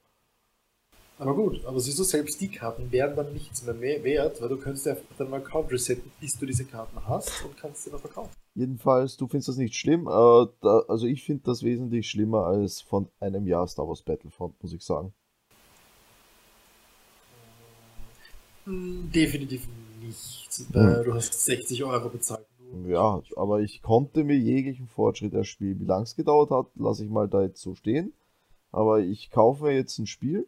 [1.18, 4.48] Aber gut, aber siehst du, selbst die Karten werden dann nichts mehr, mehr wert, weil
[4.48, 8.00] du könntest einfach deinen Account resetten, bis du diese Karten hast und kannst sie dann
[8.00, 8.32] verkaufen.
[8.56, 10.08] Jedenfalls, du findest das nicht schlimm.
[10.08, 14.56] Äh, da, also ich finde das wesentlich schlimmer als von einem Jahr Star Wars Battlefront,
[14.64, 15.14] muss ich sagen.
[18.64, 19.68] Hm, definitiv
[20.02, 20.50] nicht.
[20.72, 21.04] Hm.
[21.04, 22.46] Du hast 60 Euro bezahlt.
[22.86, 25.80] Ja, aber ich konnte mir jeglichen Fortschritt erspielen.
[25.80, 28.14] Wie lange es gedauert hat, lasse ich mal da jetzt so stehen.
[28.72, 30.48] Aber ich kaufe mir jetzt ein Spiel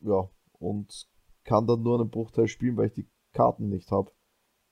[0.00, 1.08] ja, und
[1.44, 4.10] kann dann nur einen Bruchteil spielen, weil ich die Karten nicht habe.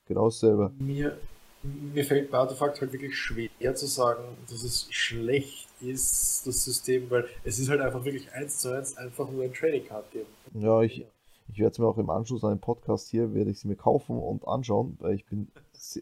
[0.07, 0.73] Genau dasselbe.
[0.79, 1.19] Mir,
[1.63, 7.11] mir fällt bei Artefakt halt wirklich schwer zu sagen, dass es schlecht ist, das System,
[7.11, 10.27] weil es ist halt einfach wirklich eins zu eins einfach nur ein Trading Card Game.
[10.55, 11.07] Ja, ich,
[11.49, 13.77] ich werde es mir auch im Anschluss an den Podcast hier, werde ich sie mir
[13.77, 15.51] kaufen und anschauen, weil ich bin,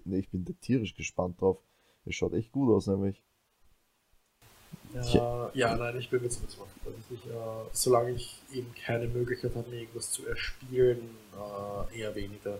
[0.05, 1.59] ich bin tierisch gespannt drauf.
[2.05, 3.23] Es schaut echt gut aus, nämlich.
[5.13, 9.69] Ja, ja, nein, ich bin mir ziemlich tatsächlich, äh, solange ich eben keine Möglichkeit habe,
[9.71, 10.99] mir irgendwas zu erspielen,
[11.93, 12.59] äh, eher weniger.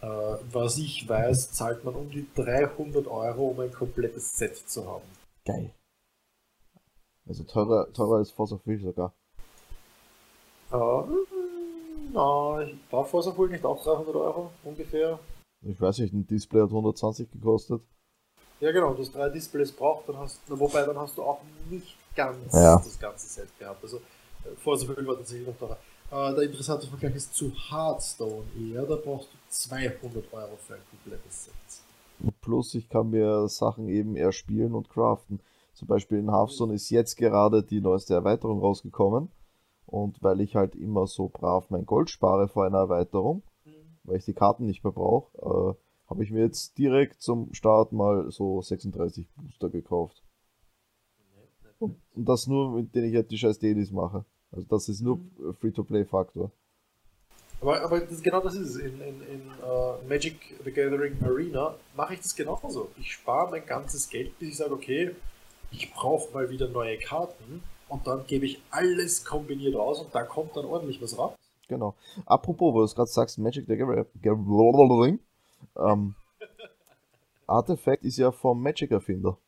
[0.00, 0.06] Äh,
[0.52, 5.04] was ich weiß, zahlt man um die 300 Euro, um ein komplettes Set zu haben.
[5.44, 5.70] Geil.
[7.26, 9.14] Also teurer, teurer als Force of Will sogar.
[10.72, 11.06] Uh,
[12.12, 15.18] na, war Force of Will nicht auch 300 Euro ungefähr?
[15.62, 17.82] Ich weiß nicht, ein Display hat 120 gekostet.
[18.60, 21.96] Ja genau, du hast drei Displays braucht, dann hast wobei dann hast du auch nicht
[22.14, 22.76] ganz ja.
[22.76, 23.82] das ganze Set gehabt.
[23.82, 25.78] Also äh, Forza Horizon war tatsächlich noch teurer.
[26.10, 30.80] Äh, der interessante Vergleich ist zu Hearthstone eher, da brauchst du 200 Euro für ein
[30.90, 32.32] komplettes Set.
[32.40, 35.40] Plus ich kann mir Sachen eben eher spielen und craften.
[35.74, 39.30] Zum Beispiel in Hearthstone ist jetzt gerade die neueste Erweiterung rausgekommen.
[39.94, 43.70] Und weil ich halt immer so brav mein Gold spare vor einer Erweiterung, mhm.
[44.02, 47.92] weil ich die Karten nicht mehr brauche, äh, habe ich mir jetzt direkt zum Start
[47.92, 50.20] mal so 36 Booster gekauft.
[51.78, 54.24] Und, und das nur, mit denen ich halt die scheiß Dailies mache.
[54.50, 55.54] Also das ist nur mhm.
[55.60, 56.50] Free-to-Play-Faktor.
[57.60, 58.76] Aber, aber das, genau das ist es.
[58.78, 62.90] In, in, in uh, Magic the Gathering Arena mache ich das genauso.
[62.98, 65.14] Ich spare mein ganzes Geld, bis ich sage, okay,
[65.70, 67.62] ich brauche mal wieder neue Karten
[67.94, 71.32] und dann gebe ich alles kombiniert aus und da kommt dann ordentlich was raus.
[71.68, 71.94] Genau.
[72.26, 75.20] Apropos, wo du es gerade sagst, Magic the Gathering,
[75.76, 76.14] ähm,
[77.46, 79.38] Artifact ist ja vom Magic-Erfinder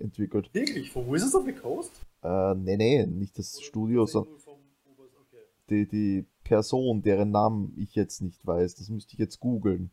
[0.00, 0.52] entwickelt.
[0.52, 0.90] Wirklich?
[0.90, 1.92] Von Wizards of the Coast?
[2.24, 5.44] Äh, nee, nee, nicht das Oder Studio, sondern okay.
[5.70, 8.74] die, die Person, deren Namen ich jetzt nicht weiß.
[8.74, 9.92] Das müsste ich jetzt googeln.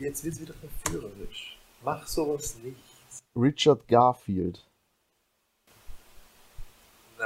[0.00, 1.58] Jetzt wird es wieder verführerisch.
[1.84, 2.78] Mach sowas nicht.
[3.36, 4.66] Richard Garfield.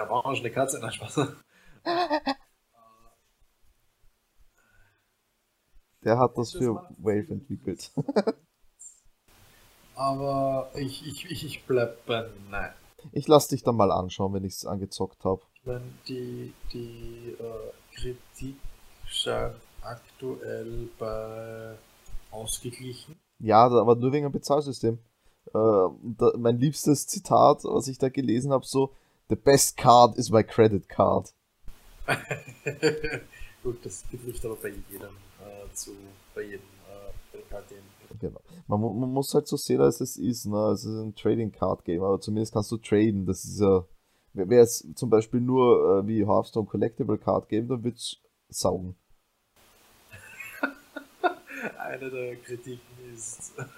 [0.02, 1.20] Eine Katze in der Spaß.
[6.04, 7.90] Der hat das, das für Wave entwickelt.
[9.94, 12.72] Aber ich, ich, ich, ich bleib bei nein.
[13.12, 15.42] Ich lass dich dann mal anschauen, wenn ich es angezockt habe.
[15.54, 18.56] Ich meine, die, die äh, Kritik
[19.06, 21.76] scheint aktuell bei
[22.30, 23.16] ausgeglichen.
[23.40, 24.98] Ja, aber nur wegen dem Bezahlsystem.
[25.46, 28.92] Äh, da, mein liebstes Zitat, was ich da gelesen habe, so:
[29.28, 31.32] The best card is my credit card.
[33.62, 35.10] Gut, das betrifft aber bei jedem
[35.74, 35.92] zu
[36.34, 37.12] bei jedem äh.
[38.20, 38.40] Genau.
[38.66, 40.46] Man, man, muss halt so sehen, als es ist.
[40.46, 40.56] Ne?
[40.72, 43.26] Es ist ein Trading Card Game, aber zumindest kannst du traden.
[43.26, 43.84] Das ist ja.
[44.32, 48.16] Wäre es zum Beispiel nur äh, wie Hearthstone Collectible Card Game, dann wird es
[48.48, 48.96] saugen.
[51.78, 53.52] Eine der Kritiken ist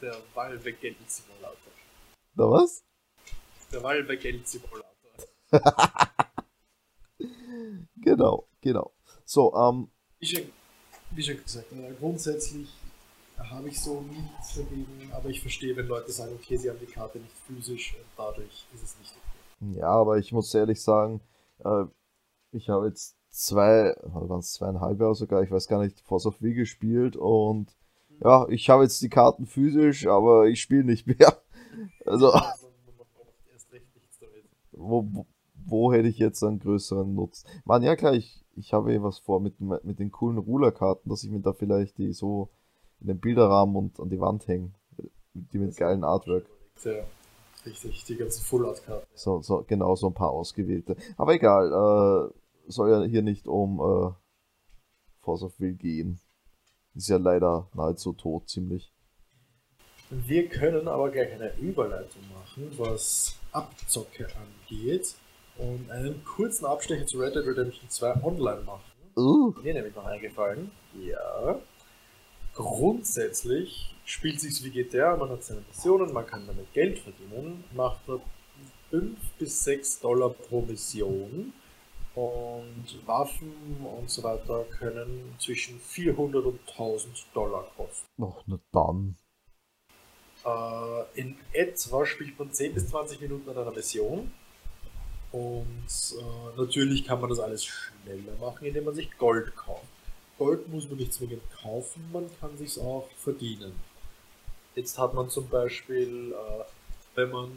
[0.00, 0.16] der
[0.80, 1.72] Geld Simulator.
[2.34, 2.84] Na was?
[3.72, 4.84] Der Valve Geld Simulator.
[7.96, 8.92] genau, genau.
[9.24, 9.90] So, ähm.
[10.18, 10.42] Wie schon,
[11.10, 12.68] wie schon gesagt, äh, grundsätzlich
[13.38, 16.86] habe ich so nichts dagegen, aber ich verstehe, wenn Leute sagen, okay, sie haben die
[16.86, 19.78] Karte nicht physisch und dadurch ist es nicht okay.
[19.78, 21.20] Ja, aber ich muss ehrlich sagen,
[21.64, 21.84] äh,
[22.52, 26.40] ich habe jetzt zwei, waren es zweieinhalb Jahre sogar, ich weiß gar nicht, Force of
[26.40, 27.76] Wii gespielt und
[28.22, 31.40] ja, ich habe jetzt die Karten physisch, aber ich spiele nicht mehr.
[32.06, 32.32] Also,
[34.76, 35.26] wo, wo,
[35.66, 37.48] wo, hätte ich jetzt einen größeren Nutzen?
[37.64, 41.24] Man, ja klar, ich, ich habe eh was vor mit, mit den coolen Rulerkarten, dass
[41.24, 42.50] ich mir da vielleicht die so
[43.00, 44.74] in den Bilderrahmen und an die Wand hängen.
[45.34, 46.46] Die mit geilen Artwork.
[46.82, 47.04] Ja,
[47.66, 49.06] richtig, die ganzen Full-Art-Karten.
[49.14, 50.96] So, so, genau, so ein paar ausgewählte.
[51.16, 54.12] Aber egal, äh, soll ja hier nicht um äh,
[55.20, 56.20] Force of Will gehen.
[56.94, 58.95] Ist ja leider nahezu tot, ziemlich.
[60.10, 65.14] Wir können aber gleich eine Überleitung machen, was Abzocke angeht
[65.58, 68.84] und einen kurzen Abstecher zu Red Dead Redemption 2 online machen.
[69.16, 69.52] Uh.
[69.62, 70.70] Mir nämlich noch eingefallen.
[71.00, 71.58] Ja.
[72.54, 78.00] Grundsätzlich spielt sich wie GTA, man hat seine Missionen, man kann damit Geld verdienen, macht
[78.90, 81.52] 5 bis 6 Dollar pro Mission
[82.14, 83.52] und Waffen
[83.84, 88.06] und so weiter können zwischen 400 und 1000 Dollar kosten.
[88.22, 89.16] Ach, na dann.
[90.46, 94.32] Äh, in etwa spielt man 10 bis 20 Minuten an einer Mission.
[95.32, 99.82] Und äh, natürlich kann man das alles schneller machen, indem man sich Gold kauft.
[100.38, 103.72] Gold muss man nicht zwingend kaufen, man kann sich auch verdienen.
[104.74, 106.64] Jetzt hat man zum Beispiel, äh,
[107.14, 107.50] wenn man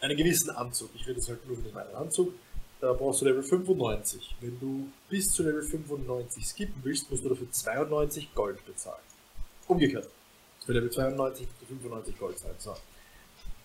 [0.00, 2.32] einen gewissen Anzug, ich rede jetzt halt nur von meinen Anzug,
[2.80, 4.34] da brauchst du Level 95.
[4.40, 9.04] Wenn du bis zu Level 95 skippen willst, musst du dafür 92 Gold bezahlen.
[9.68, 10.08] Umgekehrt.
[10.64, 12.54] Für Level 92 musst du 95 Gold zahlen.
[12.58, 12.74] So.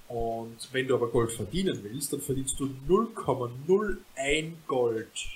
[0.09, 5.27] Und wenn du aber Gold verdienen willst, dann verdienst du 0,01 Gold.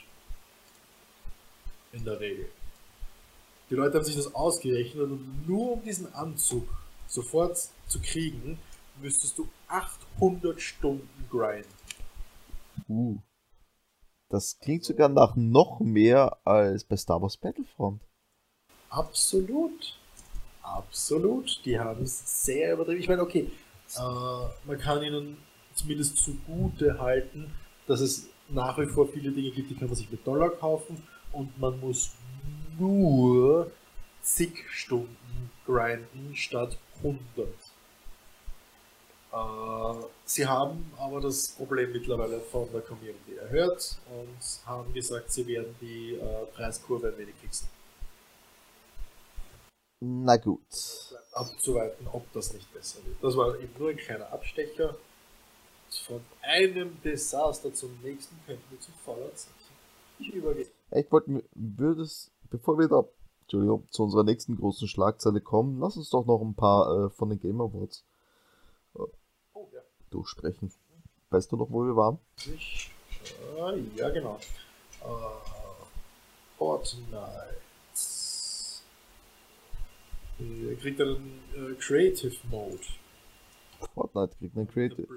[1.92, 2.50] In der Regel.
[3.70, 6.68] Die Leute haben sich das ausgerechnet und nur um diesen Anzug
[7.08, 8.58] sofort zu kriegen,
[9.02, 11.68] müsstest du 800 Stunden grinden.
[12.88, 13.18] Uh.
[14.30, 18.02] Das klingt sogar nach noch mehr als bei Star Wars Battlefront.
[18.90, 20.00] Absolut.
[20.64, 21.62] Absolut.
[21.66, 23.00] Die haben es sehr übertrieben.
[23.00, 23.52] Ich meine, okay,
[23.96, 24.00] äh,
[24.66, 25.38] man kann ihnen
[25.74, 27.54] zumindest zugute halten,
[27.88, 31.02] dass es nach wie vor viele Dinge gibt, die kann man sich mit Dollar kaufen
[31.32, 32.12] und man muss
[32.78, 33.72] nur
[34.22, 37.48] zig Stunden grinden statt 100.
[39.34, 45.48] Äh, sie haben aber das Problem mittlerweile von der Community erhört und haben gesagt, sie
[45.48, 47.68] werden die äh, Preiskurve ein wenig fixen.
[50.02, 50.60] Na gut.
[51.32, 53.18] Abzuweiten, ob das nicht besser wird.
[53.22, 54.96] Das war eben nur ein kleiner Abstecher.
[56.06, 59.52] Von einem Desaster zum nächsten könnten wir zu Fallout 6.
[60.20, 60.68] Ich übergehe.
[60.92, 63.04] Ich wollte, würde es bevor wir da
[63.48, 67.40] zu unserer nächsten großen Schlagzeile kommen, lass uns doch noch ein paar äh, von den
[67.40, 68.06] Game Awards
[68.96, 69.00] äh,
[69.54, 69.82] oh, ja.
[70.10, 70.72] durchsprechen.
[71.32, 72.20] Weißt du noch, wo wir waren?
[72.38, 72.92] Ich,
[73.58, 74.40] äh, ja, genau.
[75.04, 75.86] Uh,
[76.58, 77.62] Fortnite.
[80.42, 82.82] Äh, kriegt einen äh, Creative Mode.
[83.94, 85.08] Fortnite kriegt einen Creative.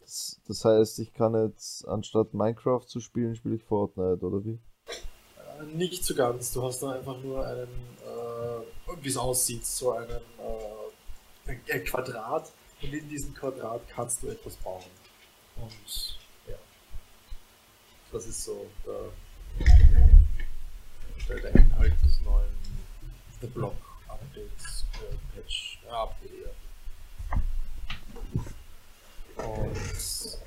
[0.00, 4.58] Das, das heißt, ich kann jetzt anstatt Minecraft zu spielen, spiele ich Fortnite, oder wie?
[5.74, 6.52] nicht so ganz.
[6.52, 7.68] Du hast da einfach nur einen,
[8.02, 10.20] äh, wie es aussieht, so einen
[11.46, 14.84] äh, ein Quadrat und in diesem Quadrat kannst du etwas bauen.
[15.56, 16.56] Und ja,
[18.12, 19.10] das ist so der,
[21.28, 22.50] der, der Inhalt des neuen
[23.40, 23.89] The Block
[24.20, 26.54] Updates, äh, Patch, äh, Update.
[29.36, 30.40] Und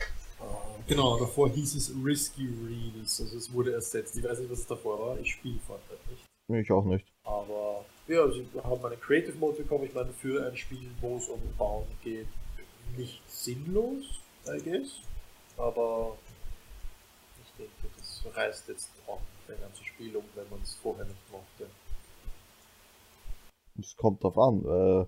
[0.87, 4.15] Genau, davor hieß es Risky Reels, also es wurde ersetzt.
[4.17, 6.25] Ich weiß nicht, was es davor war, ich spiele Fortnite nicht.
[6.49, 7.05] Ich auch nicht.
[7.23, 9.85] Aber ja, sie haben einen Creative Mode bekommen.
[9.85, 12.27] Ich meine, für ein Spiel, wo es um Bauen geht,
[12.97, 14.03] nicht sinnlos,
[14.45, 14.99] I guess.
[15.57, 16.17] Aber
[17.45, 21.31] ich denke, das reißt jetzt auch ein ganzes Spiel um, wenn man es vorher nicht
[21.31, 21.69] mochte.
[23.79, 24.65] Es kommt drauf an.
[24.65, 25.05] Äh,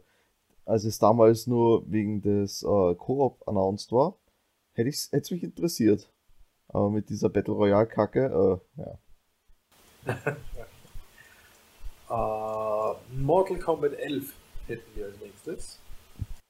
[0.65, 4.17] als es damals nur wegen des äh, Koop announced war,
[4.73, 6.11] hätte es mich interessiert.
[6.67, 8.97] Aber mit dieser Battle Royale Kacke, äh, ja.
[12.09, 14.33] uh, Mortal Kombat 11
[14.67, 15.79] hätten wir als nächstes.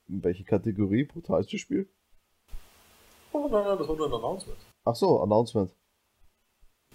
[0.07, 1.03] In welche Kategorie?
[1.03, 1.89] Brutalstes Spiel?
[3.33, 4.59] Oh nein, nein, das war nur ein Announcement.
[4.85, 5.75] Ach so, Announcement.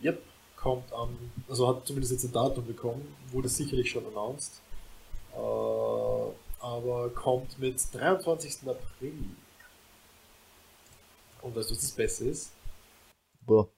[0.03, 0.23] Yep.
[0.57, 1.17] kommt am,
[1.49, 4.61] also hat zumindest jetzt ein Datum bekommen, wurde sicherlich schon announced,
[5.35, 8.69] aber kommt mit 23.
[8.69, 9.15] April.
[11.43, 12.53] Und weißt du, was das Beste ist?
[13.47, 13.69] Boah.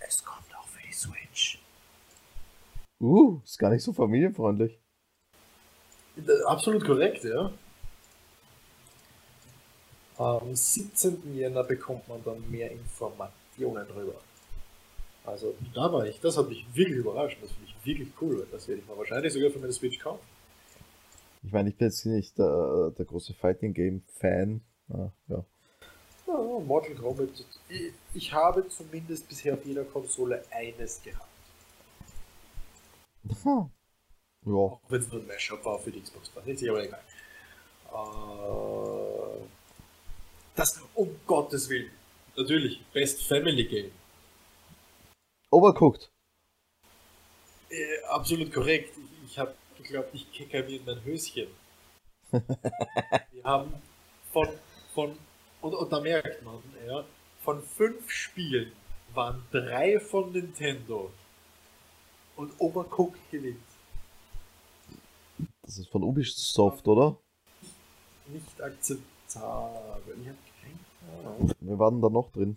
[0.00, 1.62] Es kommt auch für die Switch.
[3.00, 4.78] Uh, ist gar nicht so familienfreundlich.
[6.46, 7.52] Absolut korrekt, ja.
[10.18, 11.34] Am 17.
[11.34, 14.20] Jänner bekommt man dann mehr Informationen drüber.
[15.24, 17.38] Also da war ich, das hat mich wirklich überrascht.
[17.42, 18.46] Das finde ich wirklich cool.
[18.50, 20.24] Das werde ich mal wahrscheinlich sogar für meine Switch kaufen.
[21.42, 24.60] Ich meine, ich bin jetzt nicht der, der große Fighting Game Fan.
[24.90, 25.44] Ah, ja.
[26.26, 26.58] ja.
[26.60, 27.28] Mortal Kombat.
[27.68, 31.28] Ich, ich habe zumindest bisher auf jeder Konsole eines gehabt.
[33.42, 33.70] Hm.
[34.46, 34.52] Ja.
[34.52, 37.00] Auch wenn es nur ein Mashup war für die Xbox 360, aber egal.
[37.92, 39.44] Äh,
[40.54, 41.90] das, um Gottes Willen.
[42.36, 43.90] Natürlich, Best Family Game.
[45.50, 46.10] Overcooked.
[47.70, 48.96] Äh, absolut korrekt.
[48.96, 51.48] Ich, ich habe geglaubt, ich kicke mir in mein Höschen.
[52.30, 53.72] Wir haben
[54.32, 54.48] von,
[54.94, 55.18] von
[55.60, 57.04] und, und da merkt man, ja,
[57.42, 58.72] von fünf Spielen
[59.12, 61.10] waren drei von Nintendo
[62.36, 63.58] und Overcooked gewinnt.
[65.62, 67.16] Das ist von Ubisoft, oder?
[68.26, 70.16] Nicht akzeptabel.
[70.22, 71.52] Ich habe keine Ahnung.
[71.60, 72.56] Wir waren da noch drin.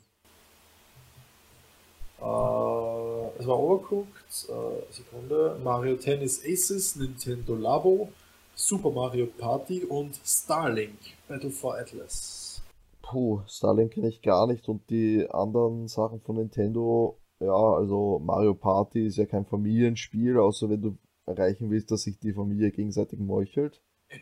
[2.23, 8.07] Äh, es war Overcooked, äh, Sekunde, Mario Tennis Aces, Nintendo Labo,
[8.55, 10.97] Super Mario Party und Starlink,
[11.27, 12.63] Battle for Atlas.
[13.01, 18.53] Puh, Starlink kenne ich gar nicht und die anderen Sachen von Nintendo, ja, also Mario
[18.53, 23.19] Party ist ja kein Familienspiel, außer wenn du erreichen willst, dass sich die Familie gegenseitig
[23.19, 23.81] meuchelt.
[24.09, 24.15] die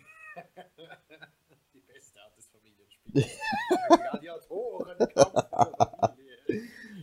[1.81, 3.37] beste Art des Familienspiels.
[4.09, 6.17] Gladiatorenkampf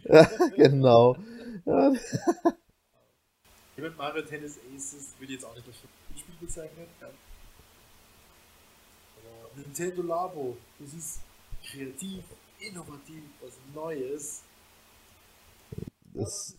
[0.08, 0.24] ja,
[0.56, 1.16] genau.
[1.64, 1.92] Ja.
[3.76, 5.76] Ich meine, Mario Tennis Aces würde ich jetzt auch nicht als
[6.18, 6.86] Spiel bezeichnen.
[7.00, 7.08] Ja.
[9.16, 11.20] Aber Nintendo Labo, das ist
[11.64, 12.24] kreativ,
[12.58, 14.42] innovativ, was Neues.
[16.14, 16.56] Das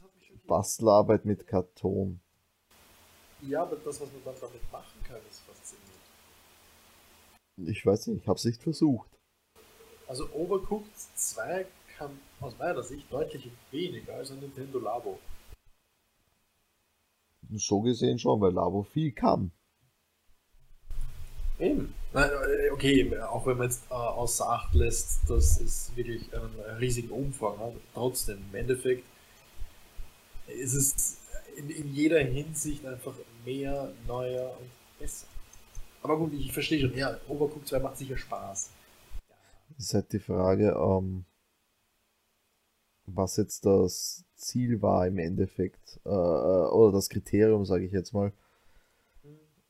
[0.47, 2.21] Bastelarbeit mit Karton.
[3.41, 5.89] Ja, aber das, was man dann damit machen kann, ist faszinierend.
[7.67, 9.09] Ich weiß nicht, ich habe es nicht versucht.
[10.07, 11.65] Also Overcooked 2
[11.97, 15.19] kann aus meiner Sicht deutlich weniger als ein Nintendo Labo.
[17.51, 19.51] So gesehen schon, weil Labo viel kann.
[21.59, 21.93] Eben.
[22.13, 27.09] Äh, okay, auch wenn man jetzt äh, außer Acht lässt, dass es wirklich einen riesigen
[27.09, 29.03] Umfang hat, trotzdem, im Endeffekt
[30.47, 31.17] ist es
[31.57, 33.13] in, in jeder Hinsicht einfach
[33.45, 34.69] mehr, neuer und
[34.99, 35.27] besser.
[36.01, 38.71] Aber gut, ich verstehe schon, ja, Overcooked 2 macht sicher Spaß.
[39.77, 41.25] Ist halt die Frage, ähm,
[43.15, 48.31] was jetzt das Ziel war im Endeffekt, äh, oder das Kriterium, sage ich jetzt mal.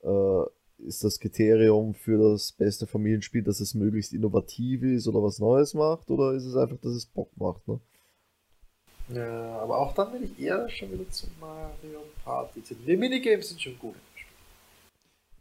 [0.04, 0.44] Äh,
[0.88, 5.74] ist das Kriterium für das beste Familienspiel, dass es möglichst innovativ ist oder was Neues
[5.74, 7.68] macht, oder ist es einfach, dass es Bock macht?
[7.68, 7.80] Ne?
[9.10, 12.62] Ja, aber auch dann bin ich eher schon wieder zu Mario Party.
[12.62, 13.96] Die Minigames sind schon gut.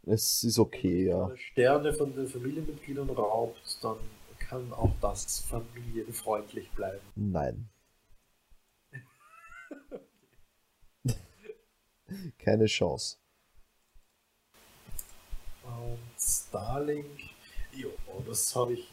[0.05, 1.21] Es ist okay, ja.
[1.21, 3.97] Wenn man Sterne von den Familienmitgliedern raubt, dann
[4.39, 7.01] kann auch das familienfreundlich bleiben.
[7.15, 7.69] Nein.
[12.37, 13.17] Keine Chance.
[15.63, 17.05] Und Starlink,
[17.73, 17.91] jo,
[18.27, 18.87] das habe ich.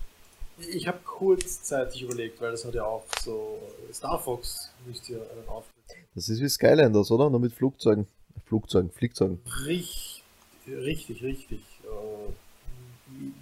[0.59, 3.59] Ich habe kurzzeitig überlegt, weil das hat ja auch so.
[3.93, 5.85] Star Fox müsste ja einen Auftritt.
[6.15, 7.29] Das ist wie Skylanders, oder?
[7.29, 8.07] Nur mit Flugzeugen.
[8.47, 9.41] Flugzeugen, Fliegzeugen.
[9.67, 10.23] Richtig,
[10.67, 11.61] richtig, richtig.
[11.85, 12.33] Äh,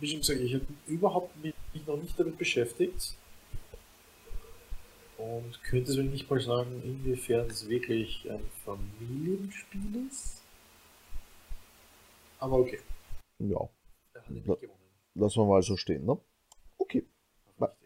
[0.00, 1.54] ich habe überhaupt mich
[1.86, 3.14] noch nicht damit beschäftigt.
[5.18, 10.42] Und könnte es mir nicht mal sagen, inwiefern es wirklich ein Familienspiel ist?
[12.38, 12.80] Aber okay.
[13.38, 13.68] Ja.
[15.14, 16.18] Lassen wir mal so stehen, ne?
[16.78, 17.06] Okay.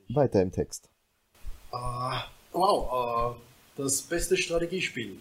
[0.08, 0.88] weiter im Text.
[1.70, 2.18] Uh,
[2.52, 3.40] wow, uh,
[3.76, 5.20] das beste Strategiespiel.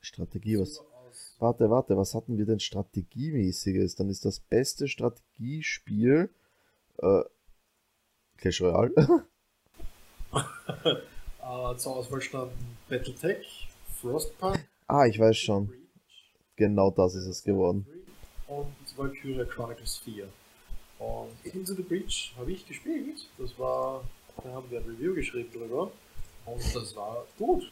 [0.00, 0.82] Strategie, was.
[1.38, 3.96] Warte, warte, was hatten wir denn Strategiemäßiges?
[3.96, 6.30] Dann ist das beste Strategiespiel
[6.98, 7.22] äh,
[8.36, 9.26] Clash Royale.
[10.34, 13.68] uh, zur Auswahl standen Battletech,
[14.00, 14.66] Frostpunk.
[14.86, 15.72] Ah, ich weiß schon.
[16.56, 17.86] Genau das ist es geworden.
[18.46, 20.28] Und Valkyria Chronicles 4.
[20.98, 23.28] Und Into the Breach habe ich gespielt.
[23.38, 24.04] Das war,
[24.42, 25.90] da haben wir ein Review geschrieben drüber.
[26.46, 27.70] Und das war gut.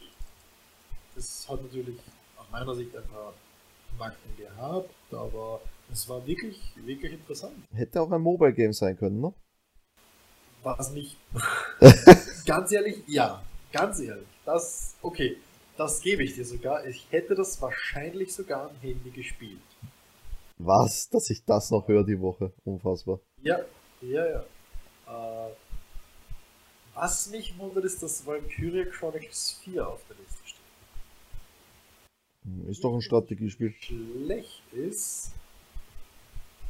[1.15, 1.99] Das hat natürlich
[2.37, 3.35] aus meiner Sicht ein paar
[3.99, 5.61] Macken gehabt, aber
[5.93, 7.55] es war wirklich, wirklich interessant.
[7.73, 9.35] Hätte auch ein Mobile Game sein können, ne?
[10.63, 11.17] War es nicht.
[12.45, 13.43] ganz ehrlich, ja.
[13.73, 14.27] Ganz ehrlich.
[14.45, 15.37] Das, okay.
[15.77, 16.87] das gebe ich dir sogar.
[16.87, 19.61] Ich hätte das wahrscheinlich sogar am Handy gespielt.
[20.59, 21.09] Was?
[21.09, 22.53] Dass ich das noch höre die Woche.
[22.65, 23.21] Unfassbar.
[23.43, 23.59] Ja,
[24.01, 24.45] ja, ja.
[25.09, 25.53] Äh,
[26.95, 30.61] was mich wundert, ist, dass Valkyria Chronicles 4 auf der Liste steht.
[32.71, 33.75] Ist doch ein Strategiespiel.
[33.81, 35.33] Schlecht ist.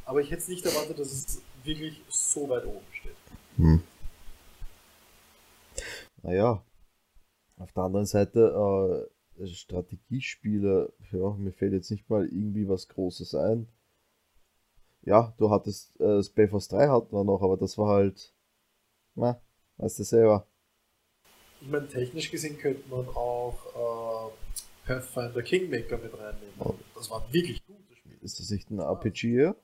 [0.05, 3.15] Aber ich hätte es nicht erwartet, dass es wirklich so weit oben steht.
[3.57, 3.83] Hm.
[6.23, 6.65] Naja,
[7.57, 13.35] auf der anderen Seite, äh, Strategiespiele, ja, mir fällt jetzt nicht mal irgendwie was Großes
[13.35, 13.67] ein.
[15.01, 18.33] Ja, du hattest äh, Spellforce 3 hatten wir noch, aber das war halt,
[19.15, 19.41] na,
[19.77, 20.47] weißt du selber.
[21.59, 26.53] Ich meine, technisch gesehen könnte man auch äh, Pathfinder Kingmaker mit reinnehmen.
[26.59, 26.75] Oh.
[26.95, 28.17] Das war wirklich gutes Spiel.
[28.21, 29.41] Ist das nicht ein RPG?
[29.41, 29.55] Ja?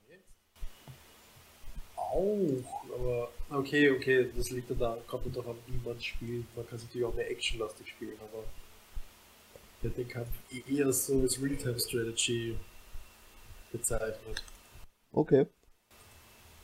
[1.96, 6.46] Auch, aber okay, okay, das liegt dann da, kommt dann doch an, wie man spielt.
[6.56, 8.44] Man kann es natürlich auch mehr actionlastig spielen, aber
[9.78, 10.30] ich hätte den Kampf
[10.68, 12.58] eher so als Realtime-Strategy
[13.72, 14.44] bezeichnet.
[15.12, 15.42] Okay.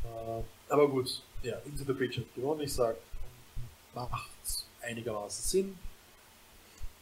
[0.04, 2.62] Äh, aber gut, ja, Into the Breach hat gewonnen.
[2.62, 2.98] Ich sage,
[3.94, 4.30] macht
[4.82, 5.78] einigermaßen Sinn.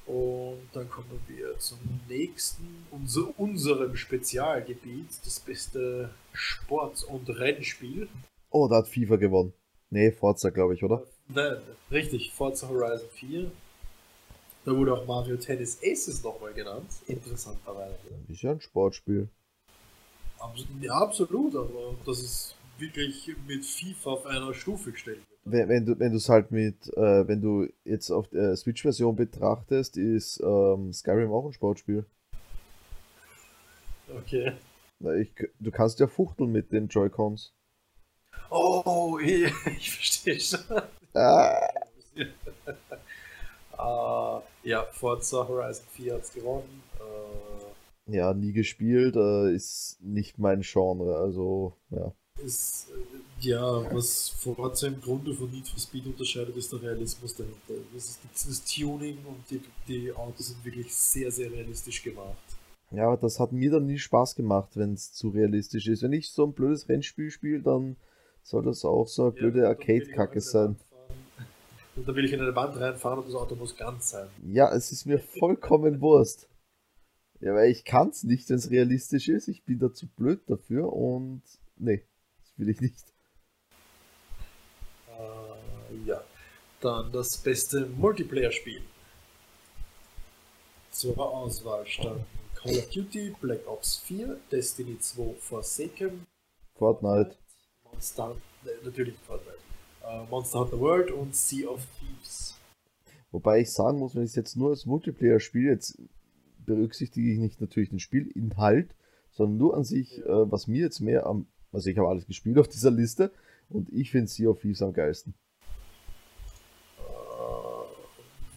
[0.05, 1.79] Und dann kommen wir zum
[2.09, 8.09] nächsten, unser, unserem Spezialgebiet, das beste Sport- und Rennspiel.
[8.49, 9.53] Oh, da hat FIFA gewonnen.
[9.93, 11.03] Nee, Forza, glaube ich, oder?
[11.27, 11.57] Nein,
[11.91, 13.51] richtig, Forza Horizon 4.
[14.65, 17.99] Da wurde auch Mario Tennis Aces nochmal genannt, interessanterweise.
[18.27, 19.29] Ist ja ein Sportspiel.
[20.81, 26.17] Ja, absolut, aber das ist wirklich mit FIFA auf einer Stufe gestellt Wenn, wenn du
[26.17, 31.45] es halt mit, äh, wenn du jetzt auf der Switch-Version betrachtest, ist ähm, Skyrim auch
[31.45, 32.03] ein Sportspiel.
[34.09, 34.53] Okay.
[35.21, 37.53] Ich, du kannst ja fuchteln mit den Joy-Cons.
[38.49, 40.59] Oh, ich verstehe schon.
[41.13, 41.69] Ah.
[43.77, 46.83] uh, ja, Forza Horizon 4 hat es gewonnen.
[46.99, 52.13] Uh, ja, nie gespielt, uh, ist nicht mein Genre, also ja.
[52.43, 52.87] Ist,
[53.39, 57.73] ja, was Forza im Grunde von Need for Speed unterscheidet, ist der Realismus dahinter.
[57.93, 62.37] Das ist das Tuning und die, die Autos sind wirklich sehr, sehr realistisch gemacht.
[62.91, 66.03] Ja, aber das hat mir dann nie Spaß gemacht, wenn es zu realistisch ist.
[66.03, 67.95] Wenn ich so ein blödes Rennspiel spiele, dann
[68.43, 70.75] soll das auch so eine blöde ja, Arcade-Kacke sein.
[71.95, 74.27] Und dann will ich in eine Wand reinfahren und das Auto muss ganz sein.
[74.45, 76.47] Ja, es ist mir vollkommen Wurst.
[77.39, 79.47] Ja, weil ich kann es nicht, wenn es realistisch ist.
[79.47, 81.41] Ich bin da zu blöd dafür und
[81.77, 82.03] nee,
[82.39, 83.05] das will ich nicht.
[85.09, 85.53] Uh,
[86.05, 86.23] ja,
[86.79, 88.81] dann das beste Multiplayer-Spiel.
[90.91, 92.25] Zur Auswahl standen
[92.55, 96.25] Call of Duty, Black Ops 4, Destiny 2, Forsaken,
[96.75, 97.35] Fortnite,
[98.03, 98.35] Monster,
[98.83, 99.57] natürlich Fortnite,
[100.03, 102.59] uh, Monster Hunter World und Sea of Thieves.
[103.31, 105.97] Wobei ich sagen muss, wenn ich es jetzt nur als Multiplayer spiele, jetzt
[106.65, 108.89] berücksichtige ich nicht natürlich den Spielinhalt,
[109.31, 110.43] sondern nur an sich, ja.
[110.43, 113.31] äh, was mir jetzt mehr am, also ich habe alles gespielt auf dieser Liste
[113.69, 115.33] und ich finde Sea of Thieves am geilsten.
[116.99, 117.85] Uh,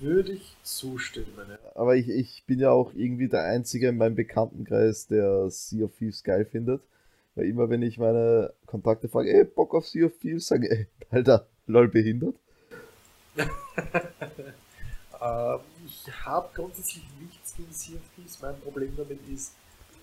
[0.00, 1.46] würde ich zustimmen.
[1.48, 1.58] Ja.
[1.76, 5.94] Aber ich, ich bin ja auch irgendwie der Einzige in meinem Bekanntenkreis, der Sea of
[5.96, 6.82] Thieves geil findet.
[7.36, 10.88] Weil immer wenn ich meine Kontakte frage, ey, Bock auf Sea of Thieves, sage ey,
[11.10, 12.34] Alter, lol behindert.
[13.36, 13.46] ähm,
[15.84, 18.40] ich habe grundsätzlich nichts gegen Sea of Thieves.
[18.40, 19.52] Mein Problem damit ist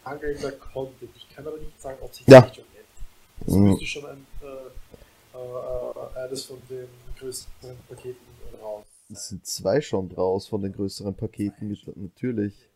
[0.06, 1.10] mangelnder Content.
[1.16, 3.48] Ich kann aber nicht sagen, ob sich das nicht schon nennt.
[3.48, 3.64] Es mhm.
[3.64, 8.18] müsste schon ein, äh, äh, eines von den größeren Paketen
[8.62, 8.86] raus.
[9.12, 12.70] Es sind zwei schon draus von den größeren Paketen, natürlich.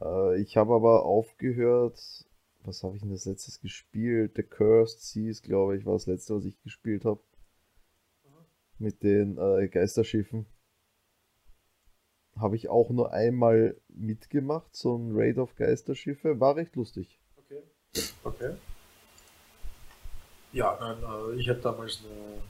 [0.00, 2.00] Äh, ich habe aber aufgehört,
[2.64, 4.32] was habe ich denn das letztes gespielt?
[4.36, 7.20] The Cursed Seas, glaube ich, war das letzte, was ich gespielt habe.
[8.78, 10.46] Mit den äh, Geisterschiffen.
[12.36, 16.40] Habe ich auch nur einmal mitgemacht, so ein Raid of Geisterschiffe.
[16.40, 17.20] War recht lustig.
[17.36, 17.62] Okay.
[18.24, 18.54] Okay.
[20.52, 22.38] Ja, nein, äh, ich habe damals eine.
[22.38, 22.42] Äh,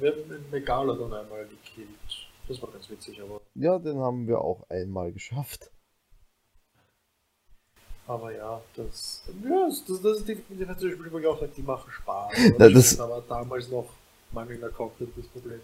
[0.00, 1.88] wir haben einen Megalodon einmal gekillt.
[2.46, 3.40] Das war ganz witzig, aber.
[3.54, 5.72] Ja, den haben wir auch einmal geschafft.
[8.08, 11.52] Aber ja, das, ja, das, das, das ist definitiv ein Spiel, wo ich auch sage,
[11.54, 12.32] die machen Spaß.
[12.58, 13.90] Ja, das aber damals noch
[14.32, 15.60] mangelnder Content das Problem.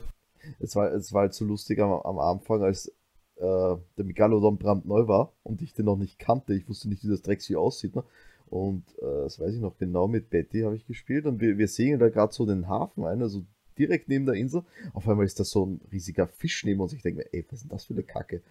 [0.60, 2.88] Es war, es war halt so lustig am, am Anfang, als
[3.36, 6.52] äh, der Megalodon brandneu war und ich den noch nicht kannte.
[6.52, 7.96] Ich wusste nicht, wie das Drecksvieh aussieht.
[7.96, 8.04] Ne?
[8.50, 11.68] Und äh, das weiß ich noch genau, mit Betty habe ich gespielt und wir, wir
[11.68, 13.42] sehen da gerade so den Hafen ein, also
[13.78, 14.64] direkt neben der Insel.
[14.92, 16.92] Auf einmal ist da so ein riesiger Fisch neben uns.
[16.92, 18.42] Ich denke mir, ey, was ist denn das für eine Kacke?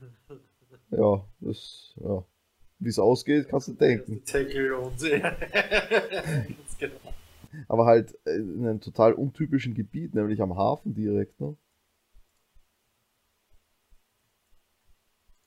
[0.96, 2.24] ja, das, ja.
[2.78, 4.22] Wie es ausgeht, kannst du denken.
[6.78, 7.14] Genau.
[7.68, 11.56] Aber halt in einem total untypischen Gebiet, nämlich am Hafen direkt, ne?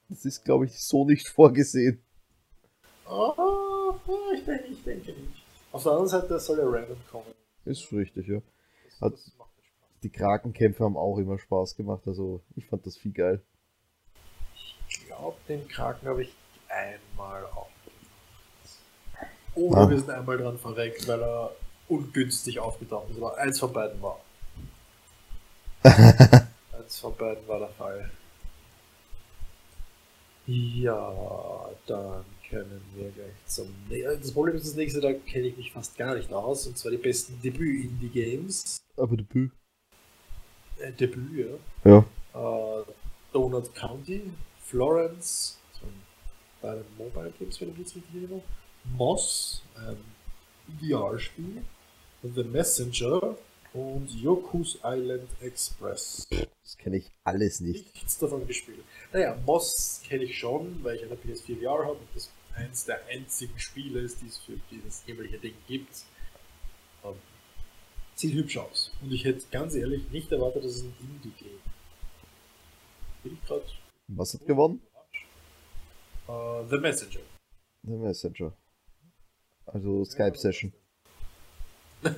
[0.08, 2.02] Das ist, glaube ich, so nicht vorgesehen.
[3.10, 3.93] Oh,
[4.34, 5.43] ich denke, ich denke nicht.
[5.72, 7.26] Auf der anderen Seite soll ja random kommen.
[7.66, 8.41] Ist richtig, ja.
[9.02, 9.14] Hat,
[10.04, 13.43] die Krakenkämpfe haben auch immer Spaß gemacht, also ich fand das viel geil.
[14.89, 16.33] Ich glaube, den Kraken habe ich
[16.69, 17.67] einmal aufgemacht.
[19.55, 19.89] Oder ah.
[19.89, 21.51] wir sind einmal dran verreckt, weil er
[21.88, 23.17] ungünstig aufgetaucht ist.
[23.17, 24.19] Aber eins von beiden war.
[25.83, 28.11] eins von beiden war der Fall.
[30.45, 33.67] Ja, dann können wir gleich zum.
[33.89, 36.91] Das Problem ist das nächste, da kenne ich mich fast gar nicht aus, und zwar
[36.91, 38.81] die besten Debüt-Indie-Games.
[38.95, 39.51] Aber Debüt.
[40.79, 41.91] Äh, Debüt, ja.
[41.91, 42.79] Ja.
[42.79, 42.83] Äh,
[43.33, 44.31] Donut County,
[44.68, 45.88] Florence, so
[46.61, 48.41] bei den Mobile Games, wenn ich jetzt richtig erinnere.
[48.97, 49.97] Moss, ein
[50.80, 51.63] VR-Spiel.
[52.24, 53.38] The Messenger
[53.74, 56.28] und Yoku's Island Express.
[56.63, 57.93] Das kenne ich alles nicht.
[57.93, 58.80] Nichts davon gespielt.
[59.13, 63.05] Naja, Moss kenne ich schon, weil ich eine PS4 VR habe und das eins der
[63.07, 66.03] einzigen Spiele ist, die es für dieses jämmerliche Ding gibt.
[67.03, 67.20] Um, ähm,
[68.15, 68.91] sieht hübsch aus.
[69.01, 71.59] Und ich hätte ganz ehrlich nicht erwartet, dass es ein Indie-Game
[73.24, 73.63] Bin ich gerade.
[74.08, 74.82] Was hat gewonnen?
[76.28, 77.20] Uh, The Messenger.
[77.84, 78.53] The Messenger.
[79.66, 80.74] Also Skype-Session.
[82.01, 82.16] Dann,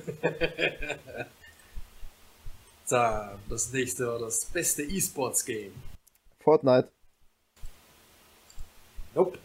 [3.48, 5.72] das nächste war das beste E-Sports-Game.
[6.38, 6.90] Fortnite.
[9.14, 9.38] Nope.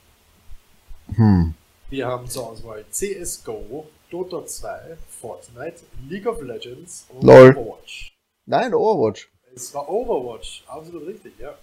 [1.16, 1.56] Hm.
[1.90, 7.56] Wir haben zur Auswahl CSGO, Dota 2, Fortnite, League of Legends und Lol.
[7.56, 8.16] Overwatch.
[8.46, 9.32] Nein, Overwatch.
[9.56, 11.58] Es war Overwatch, absolut richtig, ja.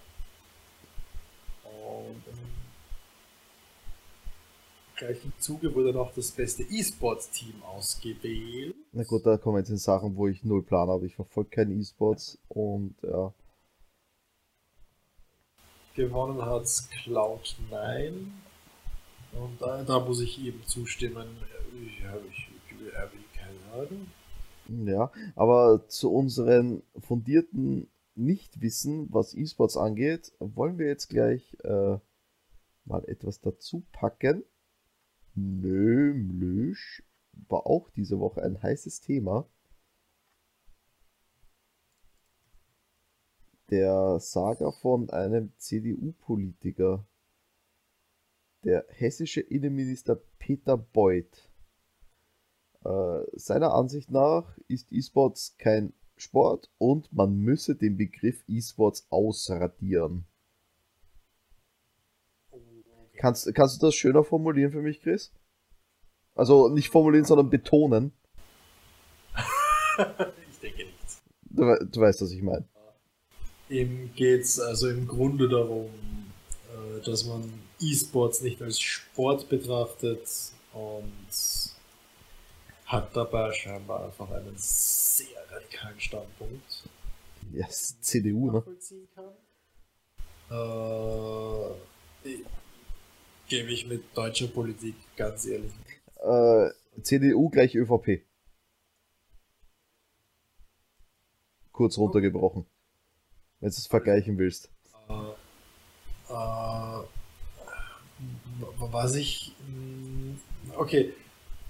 [1.87, 2.23] Und
[5.03, 8.75] gleichen Zuge wurde noch das beste E-Sports-Team ausgewählt.
[8.91, 11.05] Na gut, da kommen jetzt in Sachen, wo ich null Plan habe.
[11.05, 13.33] Ich verfolge keine E-Sports und ja.
[15.95, 18.11] Gewonnen hat Cloud9.
[19.33, 21.27] Und da, da, muss ich eben zustimmen.
[21.85, 24.07] Ich habe ich, ich, keine Ahnung.
[24.85, 31.97] Ja, aber zu unseren fundierten Nichtwissen, was E-Sports angeht, wollen wir jetzt gleich äh,
[32.85, 34.43] mal etwas dazu packen
[35.35, 37.03] nämlich
[37.49, 39.47] war auch diese Woche ein heißes Thema.
[43.69, 47.07] Der Saga von einem CDU-Politiker,
[48.63, 51.49] der hessische Innenminister Peter Beuth.
[52.83, 55.93] Äh, seiner Ansicht nach ist E-Sports kein
[56.23, 60.25] Sport und man müsse den Begriff E-Sports ausradieren.
[63.17, 65.31] Kannst, kannst du das schöner formulieren für mich, Chris?
[66.35, 68.11] Also nicht formulieren, sondern betonen.
[69.97, 71.21] ich denke nicht.
[71.43, 72.65] Du, du weißt, was ich meine.
[73.69, 75.89] Ihm geht es also im Grunde darum,
[76.69, 80.27] äh, dass man E-Sports nicht als Sport betrachtet
[80.73, 81.62] und
[82.85, 86.83] hat dabei scheinbar einfach einen sehr radikalen Standpunkt.
[87.51, 88.63] Ja, yes, CDU, ne?
[90.49, 92.35] Äh,
[93.47, 95.71] gebe ich mit deutscher Politik ganz ehrlich.
[96.21, 96.69] Äh,
[97.01, 98.23] CDU gleich ÖVP.
[101.71, 102.65] Kurz runtergebrochen.
[103.59, 104.69] Wenn du es vergleichen willst.
[105.09, 105.13] Äh,
[106.33, 107.03] äh,
[108.77, 109.55] was ich.
[109.67, 110.35] Mm,
[110.75, 111.13] okay,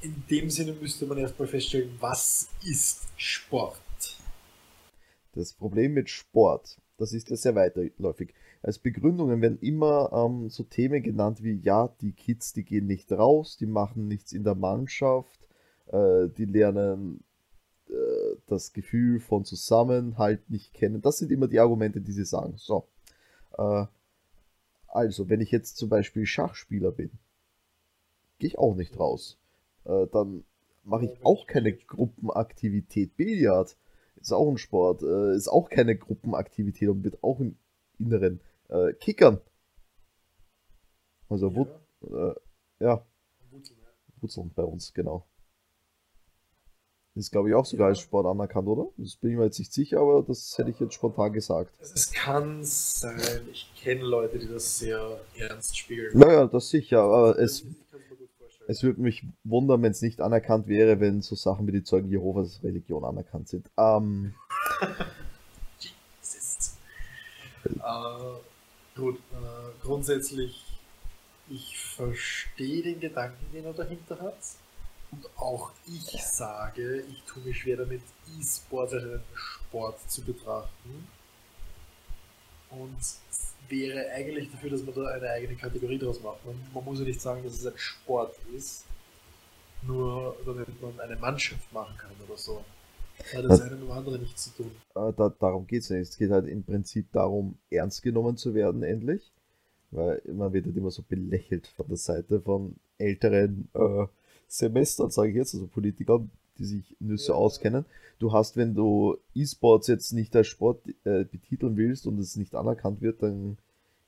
[0.04, 3.80] in dem Sinne müsste man erstmal feststellen, was ist Sport?
[5.34, 8.34] Das Problem mit Sport, das ist ja sehr weiterläufig
[8.64, 13.12] als Begründungen werden immer ähm, so Themen genannt wie, ja, die Kids, die gehen nicht
[13.12, 15.38] raus, die machen nichts in der Mannschaft,
[15.88, 17.26] äh, die lernen
[17.90, 17.94] äh,
[18.48, 21.02] das Gefühl von Zusammenhalt nicht kennen.
[21.02, 22.54] Das sind immer die Argumente, die sie sagen.
[22.56, 22.88] So.
[23.58, 23.86] Äh,
[24.88, 27.12] also, wenn ich jetzt zum Beispiel Schachspieler bin,
[28.40, 29.38] gehe ich auch nicht raus.
[29.86, 30.44] Äh, dann
[30.84, 33.16] mache ich auch keine Gruppenaktivität.
[33.16, 33.78] Billard
[34.20, 37.58] ist auch ein Sport, äh, ist auch keine Gruppenaktivität und wird auch im
[38.00, 39.40] Inneren äh, Kickern.
[41.30, 41.56] Also, ja.
[41.56, 41.68] Wut,
[42.02, 43.06] äh, ja.
[44.22, 45.26] Wurzeln bei uns, genau.
[47.16, 47.90] Ist, glaube ich, auch sogar ja.
[47.90, 48.90] als Sport anerkannt, oder?
[48.98, 51.72] Das bin ich mir jetzt nicht sicher, aber das hätte ich jetzt spontan gesagt.
[51.80, 56.18] Es kann sein, ich kenne Leute, die das sehr ernst spielen.
[56.18, 57.66] Naja, das sicher, aber es,
[58.68, 62.10] es würde mich wundern, wenn es nicht anerkannt wäre, wenn so Sachen wie die Zeugen
[62.10, 63.70] Jehovas Religion anerkannt sind.
[63.78, 64.34] Ähm.
[65.80, 66.78] Jesus.
[67.66, 68.40] äh,
[68.96, 70.64] Gut, äh, grundsätzlich,
[71.50, 74.38] ich verstehe den Gedanken, den er dahinter hat.
[75.12, 78.02] Und auch ich sage, ich tue mich schwer damit,
[78.40, 81.08] E-Sport als einen Sport zu betrachten.
[82.80, 82.98] Und
[83.70, 86.46] wäre eigentlich dafür, dass man da eine eigene Kategorie draus macht.
[86.46, 88.86] Man, man muss ja nicht sagen, dass es ein Sport ist,
[89.84, 92.64] nur damit man eine Mannschaft machen kann oder so.
[93.34, 94.72] Hat das eine oder andere nichts zu tun.
[94.96, 96.02] Äh, da, darum geht es nicht.
[96.02, 99.32] Es geht halt im Prinzip darum, ernst genommen zu werden, endlich.
[99.92, 104.08] Weil man wird halt immer so belächelt von der Seite von älteren äh,
[104.48, 107.38] Semestern, sage ich jetzt, also Politikern, die sich Nüsse ja.
[107.38, 107.86] auskennen.
[108.20, 112.56] Du hast, wenn du E-Sports jetzt nicht als Sport äh, betiteln willst und es nicht
[112.56, 113.58] anerkannt wird, dann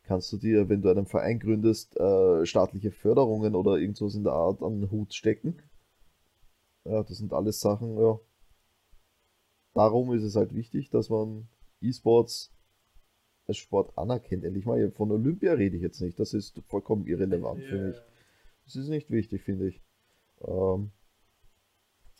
[0.03, 4.33] kannst du dir, wenn du einen Verein gründest, äh, staatliche Förderungen oder irgendwas in der
[4.33, 5.57] Art an den Hut stecken.
[6.85, 8.19] Ja, das sind alles Sachen, ja.
[9.73, 11.47] Darum ist es halt wichtig, dass man
[11.81, 12.51] E-Sports
[13.47, 14.43] als Sport anerkennt.
[14.43, 16.19] Endlich mal, von Olympia rede ich jetzt nicht.
[16.19, 17.69] Das ist vollkommen irrelevant yeah.
[17.69, 17.97] für mich.
[18.65, 19.81] Das ist nicht wichtig, finde ich.
[20.41, 20.91] Ähm,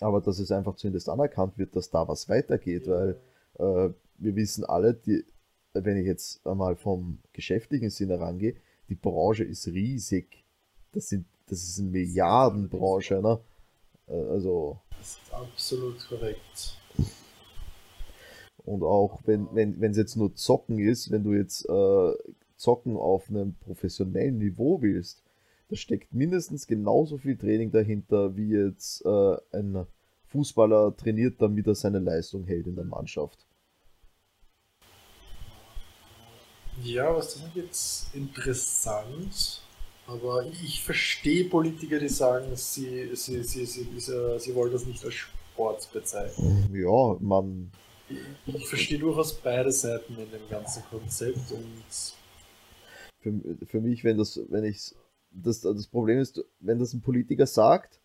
[0.02, 3.20] aber dass es einfach zumindest anerkannt wird, dass da was weitergeht, weil
[3.60, 5.24] äh, wir wissen alle, die,
[5.74, 8.56] wenn ich jetzt einmal vom geschäftlichen Sinne rangehe,
[8.90, 10.44] die Branche ist riesig.
[10.92, 13.40] Das, sind, das ist eine Milliardenbranche, ne?
[14.08, 14.80] Äh, also.
[14.98, 16.78] Das ist absolut korrekt.
[18.66, 22.14] Und auch wenn wenn wenn, es jetzt nur Zocken ist, wenn du jetzt äh,
[22.56, 25.22] Zocken auf einem professionellen Niveau willst,
[25.70, 29.86] da steckt mindestens genauso viel Training dahinter, wie jetzt äh, ein
[30.28, 33.46] Fußballer trainiert, damit er seine Leistung hält in der Mannschaft.
[36.84, 39.62] Ja, was das ist jetzt interessant,
[40.08, 45.04] aber ich verstehe Politiker, die sagen, sie, sie, sie, sie, sie, sie wollen das nicht
[45.06, 46.70] als Sport bezeichnen.
[46.74, 47.72] Ja, man.
[48.10, 52.14] Ich, ich verstehe durchaus beide Seiten in dem ganzen Konzept und.
[53.22, 54.94] Für, für mich, wenn das, wenn ich
[55.36, 58.00] das, das Problem ist, wenn das ein Politiker sagt,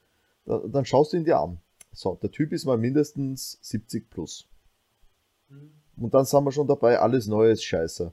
[0.44, 1.58] dann, dann schaust du ihn dir an.
[1.92, 4.48] So, der Typ ist mal mindestens 70 plus.
[5.48, 5.70] Mhm.
[5.96, 8.12] Und dann sind wir schon dabei, alles Neues Scheiße.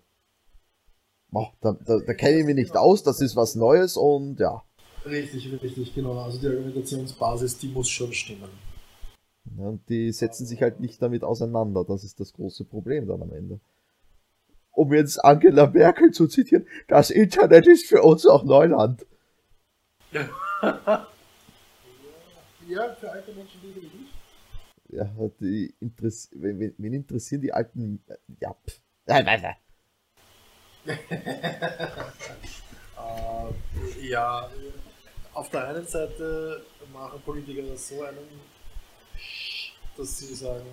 [1.32, 4.64] Oh, da, da, da kenne ich mich nicht aus, das ist was Neues und ja.
[5.06, 6.20] Richtig, richtig, genau.
[6.20, 8.50] Also die Argumentationsbasis, die muss schon stimmen.
[9.58, 11.86] Ja, und die setzen sich halt nicht damit auseinander.
[11.86, 13.60] Das ist das große Problem dann am Ende.
[14.78, 19.08] Um jetzt Angela Merkel zu zitieren, das Internet ist für uns auch Neuland.
[20.12, 20.30] ja,
[23.00, 24.08] für alte Menschen definitiv.
[24.90, 25.10] Ja,
[25.40, 28.04] die Interess wen, wen interessieren die alten.
[28.40, 28.80] Ja, pff
[30.88, 30.96] äh,
[34.08, 34.48] ja,
[35.34, 36.64] auf der einen Seite
[36.94, 38.20] machen Politiker das so einen,
[39.98, 40.68] dass sie sagen,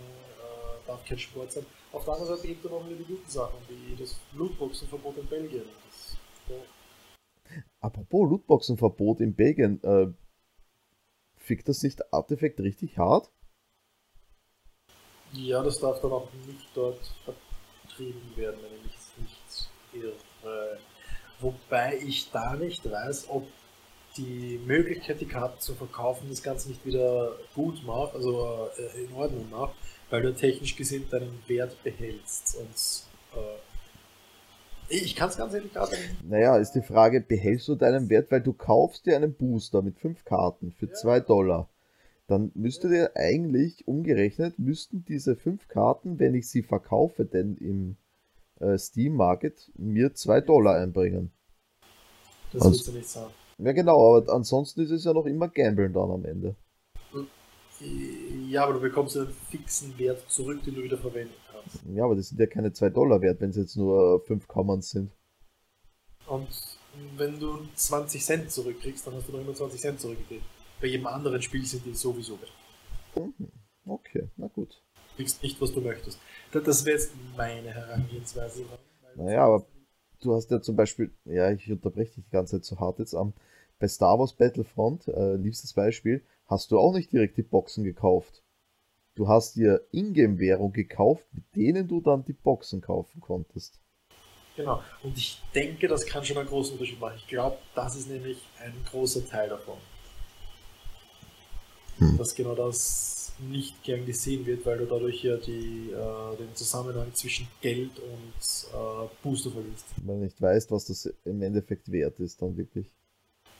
[0.86, 1.66] darf kein Sport sein.
[1.92, 5.26] Auf der anderen Seite gibt es noch wieder die guten Sachen, wie das Lootboxenverbot in
[5.26, 5.64] Belgien.
[5.86, 6.16] Das,
[6.48, 7.56] ja.
[7.80, 10.12] Apropos Lootboxenverbot in Belgien, äh,
[11.36, 13.30] fickt das nicht Artefakt richtig hart?
[15.32, 20.78] Ja, das darf dann auch nicht dort vertrieben werden, wenn ich irre.
[21.40, 23.46] Wobei ich da nicht weiß, ob
[24.16, 29.12] die Möglichkeit, die Karten zu verkaufen, das Ganze nicht wieder gut macht, also äh, in
[29.14, 29.74] Ordnung macht,
[30.10, 32.56] weil du technisch gesehen deinen Wert behältst.
[32.56, 33.58] Und äh,
[34.88, 36.24] ich kann es ganz ehrlich gerade nicht.
[36.28, 39.98] Naja, ist die Frage, behältst du deinen Wert, weil du kaufst dir einen Booster mit
[39.98, 41.20] fünf Karten für 2 ja.
[41.20, 41.68] Dollar.
[42.26, 47.96] Dann müsste dir eigentlich umgerechnet, müssten diese fünf Karten, wenn ich sie verkaufe, denn im
[48.60, 51.32] äh, Steam Market mir 2 Dollar einbringen.
[52.52, 53.32] Das willst du nicht sagen.
[53.64, 56.54] Ja genau, aber ansonsten ist es ja noch immer Gambeln dann am Ende.
[58.48, 61.80] Ja, aber du bekommst einen fixen Wert zurück, den du wieder verwenden kannst.
[61.94, 64.90] Ja, aber das sind ja keine 2 Dollar wert, wenn es jetzt nur 5 Commons
[64.90, 65.10] sind.
[66.26, 66.48] Und
[67.16, 70.44] wenn du 20 Cent zurückkriegst, dann hast du noch immer 20 Cent zurückgekriegt.
[70.80, 72.52] Bei jedem anderen Spiel sind die sowieso wert.
[73.16, 73.48] Mhm.
[73.86, 74.82] Okay, na gut.
[74.94, 76.18] Du kriegst nicht, was du möchtest.
[76.52, 78.64] Das wäre jetzt meine Herangehensweise.
[79.16, 79.64] Naja, aber
[80.20, 83.14] du hast ja zum Beispiel, ja, ich unterbreche dich die ganze Zeit so hart jetzt
[83.14, 83.32] an.
[83.84, 88.42] Bei Star Wars Battlefront, äh, liebstes Beispiel, hast du auch nicht direkt die Boxen gekauft.
[89.14, 93.78] Du hast dir Ingame-Währung gekauft, mit denen du dann die Boxen kaufen konntest.
[94.56, 97.16] Genau, und ich denke, das kann schon einen großen Unterschied machen.
[97.18, 99.76] Ich glaube, das ist nämlich ein großer Teil davon.
[101.98, 102.16] Hm.
[102.16, 107.12] Dass genau das nicht gern gesehen wird, weil du dadurch ja die, äh, den Zusammenhang
[107.12, 109.84] zwischen Geld und äh, Booster verlierst.
[109.98, 112.90] Wenn du nicht weißt, was das im Endeffekt wert ist, dann wirklich.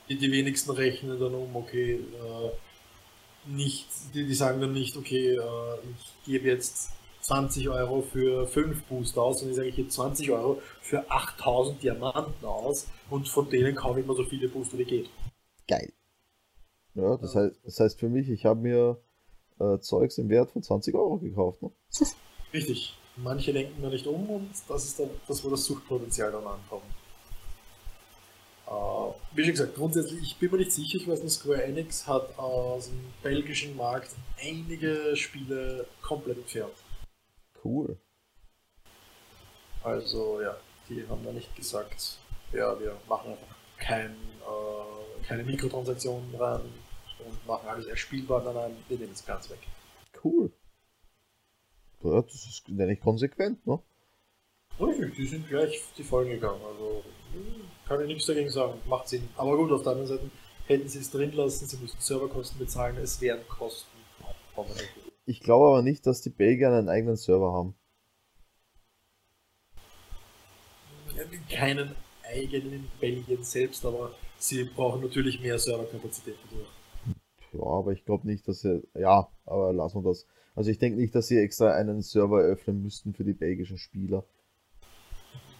[0.09, 2.50] Die, die wenigsten rechnen dann um, okay, äh,
[3.46, 6.90] nicht, die, die sagen dann nicht, okay, äh, ich gebe jetzt
[7.22, 11.82] 20 Euro für 5 Booster aus, sondern ich sage, ich gebe 20 Euro für 8000
[11.82, 15.11] Diamanten aus und von denen kaufe ich mal so viele Booster wie geht.
[15.66, 15.92] Geil.
[16.94, 19.00] Ja, das heißt, das heißt für mich, ich habe mir
[19.59, 21.62] äh, Zeugs im Wert von 20 Euro gekauft.
[21.62, 21.70] Ne?
[22.52, 22.96] Richtig.
[23.16, 26.82] manche denken da nicht um und das ist dann das, wo das Suchtpotenzial dann ankommt.
[28.66, 32.07] Uh, wie schon gesagt, grundsätzlich, ich bin mir nicht sicher, ich weiß nicht, Square Enix
[32.07, 34.11] hat aus dem belgischen Markt
[34.41, 36.74] einige Spiele komplett entfernt.
[37.64, 37.97] Cool.
[39.82, 40.57] Also ja,
[40.89, 42.18] die haben da nicht gesagt,
[42.53, 46.62] ja, wir machen einfach kein, äh, keine Mikrotransaktionen ran
[47.18, 49.61] und machen alles erspielbar, nein, nein, wir nehmen es ganz weg.
[50.22, 50.51] Cool.
[52.03, 53.80] Ja, das ist nicht konsequent, ne?
[54.81, 57.03] Richtig, die sind gleich die Folgen gegangen, also
[57.87, 59.29] kann ich nichts dagegen sagen, macht Sinn.
[59.37, 60.31] Aber gut, auf der anderen Seite
[60.66, 63.95] hätten sie es drin lassen, sie müssen Serverkosten bezahlen, es wären Kosten.
[65.27, 67.75] Ich glaube aber nicht, dass die Belgier einen eigenen Server haben.
[71.51, 71.95] Keinen
[72.25, 76.68] eigenen in Belgien selbst, aber sie brauchen natürlich mehr Serverkapazität dadurch.
[77.53, 78.83] Ja, aber ich glaube nicht, dass sie.
[78.95, 80.27] Ja, aber lassen wir das.
[80.55, 84.25] Also ich denke nicht, dass sie extra einen Server eröffnen müssten für die belgischen Spieler.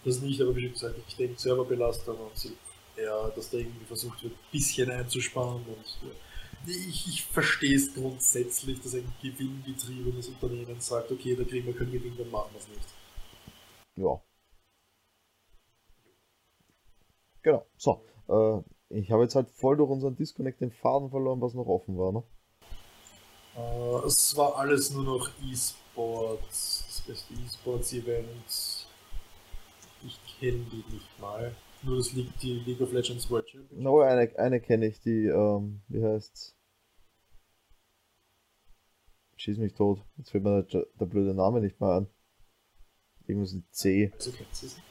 [0.05, 2.51] Das nicht, aber wie gesagt, ich denke Serverbelastung und
[2.95, 6.73] ja, dass da irgendwie versucht wird, ein bisschen einzusparen und ja.
[6.89, 11.91] ich, ich verstehe es grundsätzlich, dass ein gewinngetriebenes Unternehmen sagt, okay, da kriegen wir keinen
[11.91, 12.87] Gewinn, dann machen wir es nicht.
[13.95, 14.21] Ja.
[17.41, 17.65] Genau.
[17.77, 18.01] So.
[18.29, 21.97] Äh, ich habe jetzt halt voll durch unseren Disconnect den Faden verloren, was noch offen
[21.97, 22.23] war, ne?
[23.57, 28.84] Äh, es war alles nur noch E-Sports, das beste E-Sports-Event
[30.05, 31.55] ich kenne die nicht mal.
[31.83, 33.79] Nur das liegt die League of Legends World Championship.
[33.79, 36.55] No, eine, eine kenne ich, die, ähm, wie heißt's?
[39.37, 40.01] Schieß mich tot.
[40.17, 42.07] Jetzt fällt mir der, der blöde Name nicht mal an.
[43.27, 44.11] Irgendwas mit C.
[44.13, 44.81] Also kennst du es?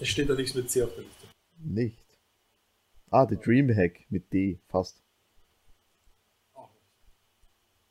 [0.00, 1.26] Es steht da nichts mit C auf der Liste.
[1.58, 2.18] Nicht.
[3.10, 5.02] Ah, die Dreamhack mit D, fast.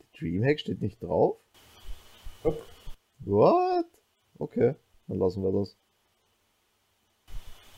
[0.01, 1.37] Die Dreamhack steht nicht drauf?
[3.19, 3.85] What?
[4.39, 4.75] Okay.
[5.11, 5.75] Dann lassen wir das.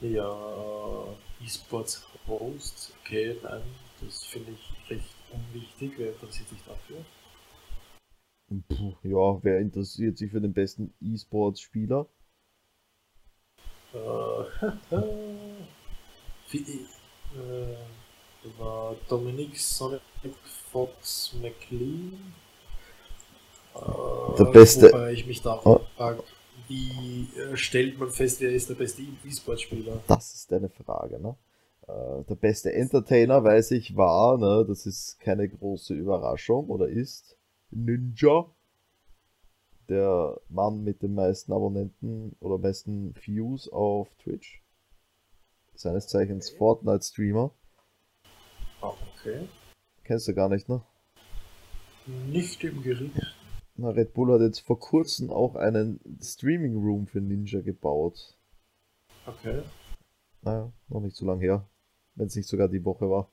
[0.02, 1.08] Ja,
[1.44, 3.64] E-Sports Host, okay, nein,
[4.00, 5.94] das finde ich recht unwichtig.
[5.98, 6.98] Wer interessiert sich dafür?
[8.70, 12.06] Puh, ja, wer interessiert sich für den besten E-Sports-Spieler?
[13.96, 13.98] Äh,
[16.54, 17.78] äh,
[18.60, 20.02] war Dominic Sonic
[20.72, 22.36] Fox McLean.
[23.74, 24.92] Äh, Der beste.
[24.92, 25.82] Wobei ich mich da oh.
[25.98, 26.24] frage,
[26.68, 30.04] wie äh, stellt man fest, wer ist der beste E-Sport-Spieler?
[30.08, 31.36] Das ist eine Frage, ne?
[31.88, 37.38] Äh, der beste Entertainer, weiß ich, war, ne, das ist keine große Überraschung, oder ist
[37.72, 38.46] Ninja.
[39.90, 44.64] Der Mann mit den meisten Abonnenten oder meisten Views auf Twitch.
[45.76, 46.58] Seines Zeichens okay.
[46.58, 47.52] Fortnite-Streamer.
[48.82, 49.50] Ah, okay.
[50.06, 50.82] Kennst du gar nicht, ne?
[52.28, 53.36] Nicht im Gericht.
[53.76, 58.38] Na, Red Bull hat jetzt vor kurzem auch einen Streaming Room für Ninja gebaut.
[59.26, 59.64] Okay.
[60.42, 61.68] Naja, noch nicht so lange her.
[62.16, 63.32] Wenn es nicht sogar die Woche war.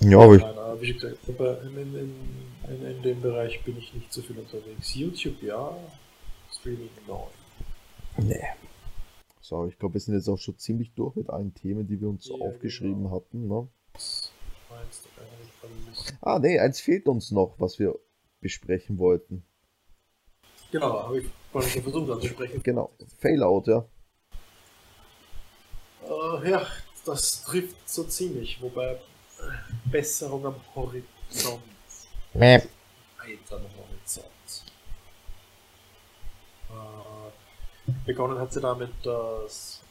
[0.00, 0.42] Ja, aber ich.
[0.42, 2.14] Nein, wie gesagt, in, in,
[2.68, 4.94] in, in, dem Bereich bin ich nicht so viel unterwegs.
[4.94, 5.76] YouTube ja,
[6.50, 8.26] Streaming nein.
[8.26, 8.46] Nee.
[9.42, 12.08] So, ich glaube, wir sind jetzt auch schon ziemlich durch mit allen Themen, die wir
[12.08, 13.14] uns ja, aufgeschrieben genau.
[13.14, 13.46] hatten.
[13.46, 13.68] Ne?
[14.70, 15.08] Meinst
[16.22, 17.98] Ah, nee, eins fehlt uns noch, was wir
[18.40, 19.44] besprechen wollten.
[20.70, 22.62] Genau, habe ich vorhin schon versucht anzusprechen.
[22.62, 23.84] Genau, Failout, ja.
[26.08, 26.66] Uh, ja,
[27.04, 28.98] das trifft so ziemlich, wobei äh,
[29.90, 31.62] Besserung am Horizont.
[32.34, 32.62] Mäh.
[33.18, 34.26] Weiter am Horizont.
[36.70, 37.30] Uh,
[38.06, 39.82] begonnen hat sie damit, dass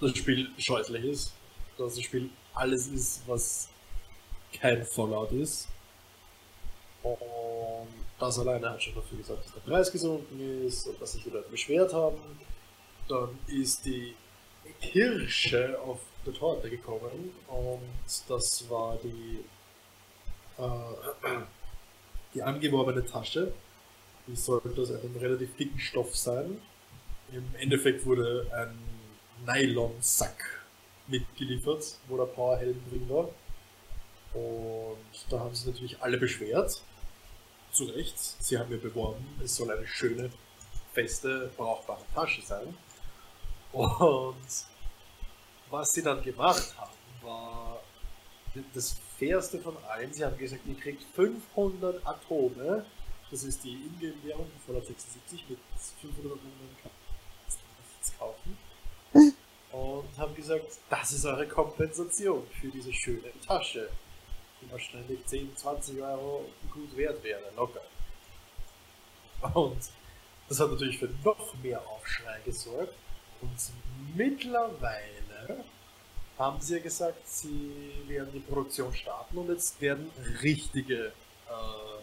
[0.00, 1.32] das Spiel scheußlich ist,
[1.78, 3.68] dass das Spiel alles ist, was
[4.52, 5.68] kein Fallout ist.
[7.02, 7.88] Und
[8.18, 11.30] das alleine hat schon dafür gesagt, dass der Preis gesunken ist und dass sich die
[11.30, 12.18] Leute beschwert haben.
[13.08, 14.14] Dann ist die
[14.80, 19.40] Kirsche auf der Torte gekommen und das war die,
[20.58, 21.28] äh,
[22.34, 23.52] die angeworbene Tasche.
[24.26, 26.60] Die sollte aus einem relativ dicken Stoff sein.
[27.32, 28.78] Im Endeffekt wurde ein
[29.46, 30.60] Nylon-Sack
[31.06, 33.28] mitgeliefert, wo der Powerhelm drin war.
[34.34, 36.82] Und da haben sich natürlich alle beschwert.
[37.72, 38.18] Zu Recht.
[38.18, 40.30] Sie haben mir beworben, es soll eine schöne,
[40.92, 42.76] feste, brauchbare Tasche sein.
[43.72, 44.36] Und
[45.70, 47.80] was sie dann gemacht haben, war
[48.74, 50.12] das fairste von allen.
[50.12, 52.84] Sie haben gesagt, ihr kriegt 500 Atome.
[53.30, 55.58] Das ist die Ingame-Währung von 176 mit
[56.00, 56.90] 500 Atomen kann
[58.00, 58.58] nichts kaufen.
[59.70, 63.88] Und haben gesagt, das ist eure Kompensation für diese schöne Tasche.
[64.70, 67.80] Wahrscheinlich 10, 20 Euro gut wert wäre, locker.
[69.54, 69.78] Und
[70.48, 72.94] das hat natürlich für noch mehr Aufschrei gesorgt.
[73.40, 73.56] Und
[74.14, 75.64] mittlerweile
[76.38, 80.10] haben sie ja gesagt, sie werden die Produktion starten und jetzt werden
[80.42, 82.02] richtige, äh,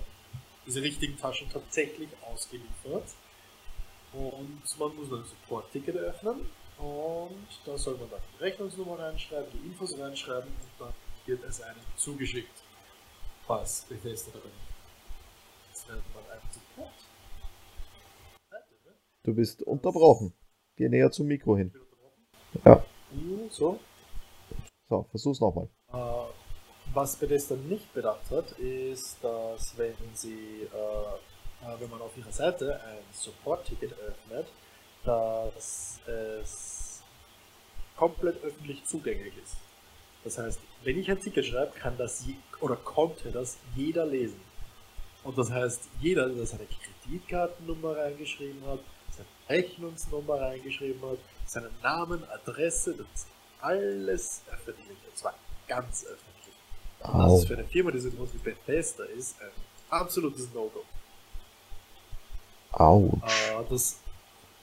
[0.65, 3.15] diese richtigen Taschen tatsächlich ausgeliefert.
[4.13, 9.51] Und man muss dann ein Support-Ticket öffnen und da soll man dann die Rechnungsnummer reinschreiben,
[9.53, 10.93] die Infos reinschreiben und dann
[11.27, 12.63] wird es einem zugeschickt.
[13.47, 14.49] Was Bethesda dabei
[15.69, 16.93] Jetzt nennt man einen Support.
[19.23, 20.33] Du bist unterbrochen.
[20.75, 21.73] Geh näher zum Mikro hin.
[22.65, 22.83] Ja.
[23.11, 23.79] Hm, so.
[24.89, 25.67] So, versuch's nochmal.
[25.91, 26.31] Äh,
[26.93, 32.31] was Bethesda nicht bedacht hat, ist, dass wenn sie, äh, äh wenn man auf ihrer
[32.31, 34.47] Seite ein Support-Ticket öffnet,
[35.03, 37.03] dass es
[37.97, 39.57] komplett öffentlich zugänglich ist.
[40.27, 44.41] Das heißt, wenn ich ein Ticket schreibe, kann das je, oder konnte das jeder lesen.
[45.23, 52.25] Und das heißt, jeder, der seine Kreditkartennummer reingeschrieben hat, seine Rechnungsnummer reingeschrieben hat, seinen Namen,
[52.29, 53.27] Adresse, das ist
[53.61, 54.97] alles öffentlich.
[55.09, 55.33] Und zwar
[55.65, 56.55] ganz öffentlich.
[56.99, 59.51] Und das ist für eine Firma, die so groß wie Bethesda ist, ein
[59.89, 60.83] absolutes No-Go.
[63.25, 64.01] Äh, das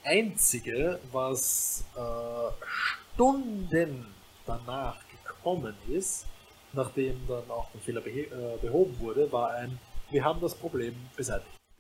[0.05, 2.67] Einzige, was äh,
[3.15, 4.99] Stunden danach
[5.45, 6.25] gekommen ist,
[6.73, 9.79] nachdem dann auch der Fehler äh, behoben wurde, war ein,
[10.11, 11.51] wir haben das Problem beseitigt.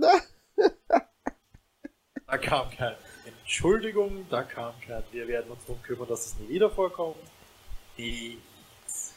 [2.27, 2.95] da kam kein
[3.41, 7.17] Entschuldigung, da kam kein, wir werden uns darum kümmern, dass es nie wieder vorkommt.
[7.97, 9.15] Nichts.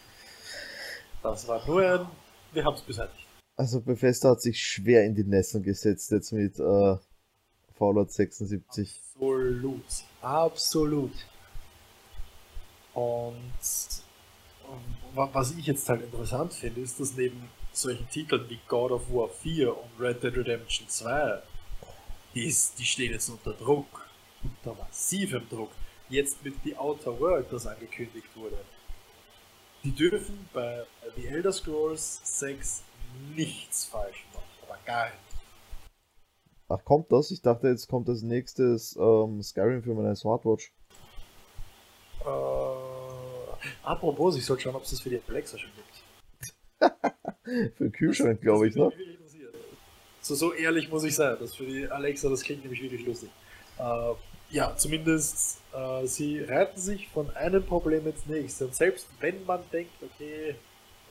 [1.22, 2.08] Das war nur ein,
[2.54, 3.28] wir haben es beseitigt.
[3.58, 6.96] Also Bethesda hat sich schwer in die Nesseln gesetzt jetzt mit äh,
[7.74, 9.02] Fallout 76.
[9.16, 9.84] Absolut,
[10.22, 11.12] absolut.
[12.94, 14.07] Und
[15.14, 19.30] was ich jetzt halt interessant finde, ist, dass neben solchen Titeln wie God of War
[19.30, 21.42] 4 und Red Dead Redemption 2,
[22.34, 24.06] die, ist, die stehen jetzt unter Druck,
[24.44, 25.72] unter massivem Druck.
[26.10, 28.58] Jetzt mit The Outer World, das angekündigt wurde.
[29.84, 32.84] Die dürfen bei The Elder Scrolls 6
[33.36, 35.18] nichts falsch machen, aber gar nicht.
[36.70, 37.32] Ach, kommt das?
[37.32, 40.72] Ich dachte, jetzt kommt als nächstes ähm, Skyrim für meine Smartwatch.
[42.26, 42.67] Äh,
[43.88, 46.94] apropos, ich sollte schauen, ob es das für die Alexa schon gibt.
[47.78, 48.92] für den Kühlschrank, glaube ich, ne?
[50.22, 53.30] So, so ehrlich muss ich sein, das für die Alexa, das klingt nämlich wirklich lustig.
[53.80, 54.14] Äh,
[54.50, 58.66] ja, zumindest, äh, sie reiten sich von einem Problem ins nächste.
[58.66, 60.56] Und selbst wenn man denkt, okay,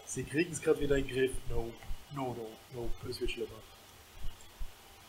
[0.05, 1.73] sie kriegen es gerade wieder in den Griff, no,
[2.15, 3.51] no, no, no, es wird schlimmer.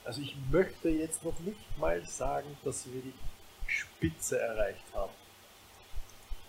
[0.05, 3.13] Also ich möchte jetzt noch nicht mal sagen, dass wir die
[3.67, 5.11] Spitze erreicht haben.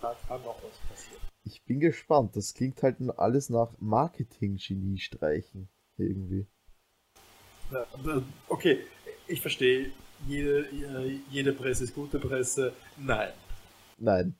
[0.01, 1.21] Da kann noch was passieren.
[1.43, 2.35] Ich bin gespannt.
[2.35, 6.47] Das klingt halt alles nach Marketing-Genie-Streichen irgendwie.
[8.47, 8.79] okay,
[9.27, 9.91] ich verstehe.
[10.27, 12.73] Jede, äh, jede Presse ist gute Presse.
[12.97, 13.31] Nein.
[13.97, 14.35] Nein.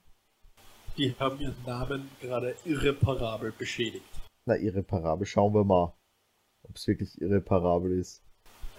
[0.98, 4.04] Die haben ihren Namen gerade irreparabel beschädigt.
[4.46, 5.26] Na, irreparabel.
[5.26, 5.94] Schauen wir mal,
[6.64, 8.24] ob es wirklich irreparabel ist.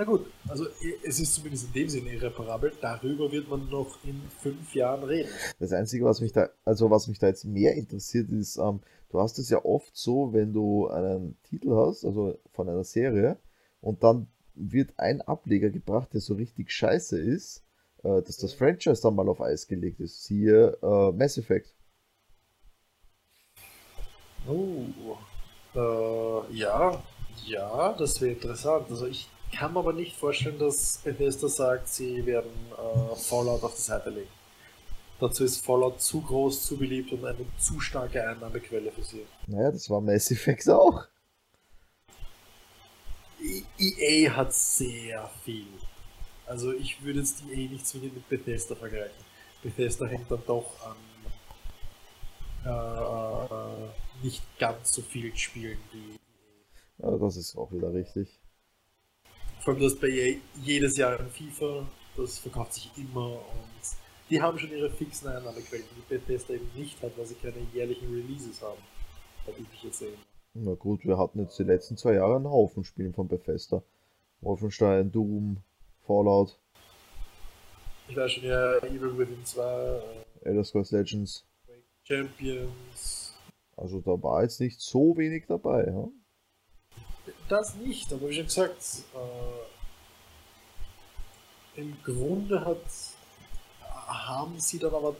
[0.00, 0.66] Na gut, also
[1.04, 2.72] es ist zumindest in dem Sinne irreparabel.
[2.80, 5.28] Darüber wird man noch in fünf Jahren reden.
[5.58, 8.80] Das Einzige, was mich da, also was mich da jetzt mehr interessiert, ist, ähm,
[9.10, 13.36] du hast es ja oft so, wenn du einen Titel hast, also von einer Serie,
[13.82, 17.62] und dann wird ein Ableger gebracht, der so richtig scheiße ist,
[18.02, 20.24] äh, dass das Franchise dann mal auf Eis gelegt ist.
[20.24, 21.74] Siehe äh, Mass Effect.
[24.48, 24.86] Oh,
[25.74, 27.02] äh, ja,
[27.44, 28.86] ja, das wäre interessant.
[28.88, 33.74] Also ich kann mir aber nicht vorstellen, dass Bethesda sagt, sie werden äh, Fallout auf
[33.74, 34.28] die Seite legen.
[35.20, 39.26] Dazu ist Fallout zu groß, zu beliebt und eine zu starke Einnahmequelle für sie.
[39.46, 41.04] Naja, das war Mass Effect auch.
[43.78, 45.66] EA hat sehr viel.
[46.46, 49.24] Also ich würde jetzt EA nicht zwingend mit Bethesda vergleichen.
[49.62, 50.96] Bethesda hängt dann doch an
[52.64, 53.88] äh, äh,
[54.22, 56.12] nicht ganz so vielen Spielen wie
[57.02, 57.10] EA.
[57.10, 58.40] Ja, das ist auch wieder richtig.
[59.60, 61.86] Vor allem, das bei jedes Jahr ein FIFA,
[62.16, 63.70] das verkauft sich immer und
[64.30, 68.08] die haben schon ihre fixen Einnahmequellen, die Bethesda eben nicht hat, weil sie keine jährlichen
[68.14, 68.80] Releases haben.
[69.44, 70.14] Da bin ich jetzt sehen.
[70.54, 73.82] Na gut, wir hatten jetzt die letzten zwei Jahre einen Haufen Spielen von Bethesda.
[74.40, 75.58] Wolfenstein, Doom,
[76.06, 76.58] Fallout.
[78.08, 80.00] Ich weiß schon, ja, Evil Within 2, äh,
[80.48, 81.44] Elder Scrolls Legends.
[82.04, 83.34] Champions.
[83.76, 86.08] Also da war jetzt nicht so wenig dabei, ja?
[87.50, 89.02] Das nicht, aber wie schon gesagt,
[91.76, 92.78] äh, im Grunde hat,
[94.06, 95.16] haben sie dann aber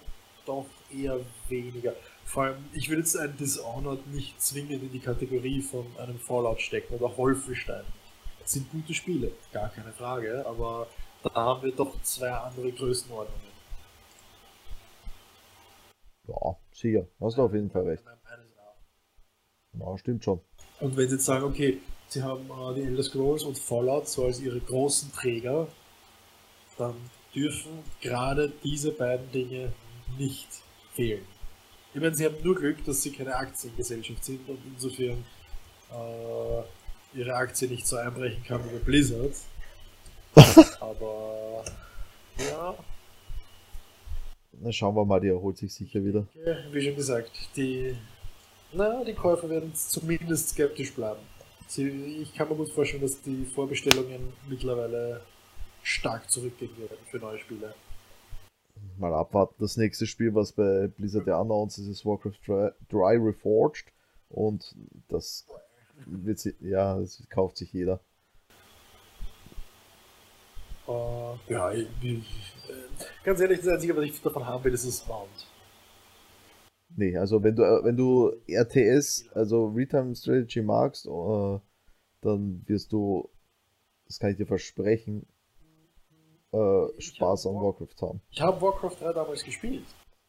[0.47, 1.19] doch eher
[1.49, 1.93] weniger.
[2.25, 6.61] Vor allem, ich würde jetzt ein Dishonored nicht zwingend in die Kategorie von einem Fallout
[6.61, 7.83] stecken oder Wolfenstein.
[8.39, 10.87] Das sind gute Spiele, gar keine Frage, aber
[11.25, 13.51] da haben wir doch zwei andere Größenordnungen.
[16.29, 17.09] Ja, sicher.
[17.21, 18.05] Hast du auf jeden Fall recht.
[19.73, 20.41] Ja, stimmt schon.
[20.79, 24.27] Und wenn sie jetzt sagen, okay, sie haben äh, die Elder Scrolls und Fallout so
[24.27, 25.69] als ihre großen Träger,
[26.77, 26.95] dann
[27.35, 29.73] dürfen gerade diese beiden Dinge
[30.19, 30.49] nicht
[30.95, 31.25] fehlen.
[31.95, 35.25] Ich meine, sie haben nur Glück, dass sie keine Aktiengesellschaft sind und insofern
[35.91, 39.35] äh, ihre Aktie nicht so einbrechen kann wie bei Blizzard.
[40.81, 41.65] Aber
[42.39, 42.75] ja.
[44.53, 46.27] Na, schauen wir mal, die erholt sich sicher wieder.
[46.71, 47.97] Wie schon gesagt, die,
[48.73, 51.21] na, die Käufer werden zumindest skeptisch bleiben.
[51.77, 55.23] Ich kann mir gut vorstellen, dass die Vorbestellungen mittlerweile
[55.83, 57.75] stark zurückgehen werden für neue Spiele.
[58.99, 59.55] Mal abwarten.
[59.59, 63.93] Das nächste Spiel, was bei Blizzard ja announced ist, ist Warcraft 3, 3 Reforged.
[64.31, 64.75] Und
[65.09, 65.47] das
[66.07, 68.01] wird sie, ja, das kauft sich jeder.
[70.87, 72.53] Uh, ja, ich, ich,
[73.23, 75.47] ganz ehrlich, das Einzige, was ich davon haben will, ist das Mount.
[76.97, 81.61] Nee, also wenn du, wenn du RTS, also Real-Time Strategy magst, uh,
[82.21, 83.29] dann wirst du,
[84.07, 85.27] das kann ich dir versprechen,
[86.53, 88.21] uh, Spaß an Warcraft haben.
[88.31, 89.87] Ich habe Warcraft 3 damals gespielt.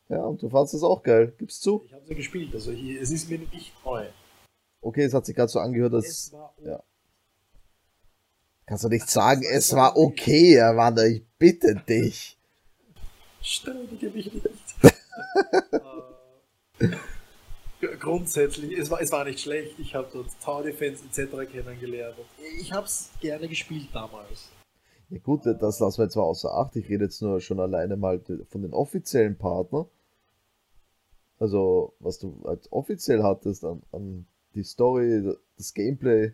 [0.09, 1.34] Ja, und du fandest es auch geil.
[1.38, 1.84] Gibst zu?
[1.86, 4.05] Ich habe sie gespielt, also hier, es ist mir nicht neu.
[4.82, 6.05] Okay, es hat sich gerade so angehört, dass.
[6.05, 6.84] Es war ja.
[8.66, 12.38] Kannst du nicht sagen, es war okay, Amanda, ich bitte dich.
[13.41, 14.45] Ständige mich nicht.
[17.99, 19.79] Grundsätzlich, es war, es war nicht schlecht.
[19.79, 21.51] Ich habe dort Tower Defense etc.
[21.51, 22.15] kennengelernt.
[22.59, 24.49] Ich habe es gerne gespielt damals.
[25.09, 26.75] Ja gut, das lassen wir jetzt mal außer Acht.
[26.75, 29.88] Ich rede jetzt nur schon alleine mal von den offiziellen Partnern.
[31.39, 36.34] Also, was du als offiziell hattest an, an die Story, das Gameplay.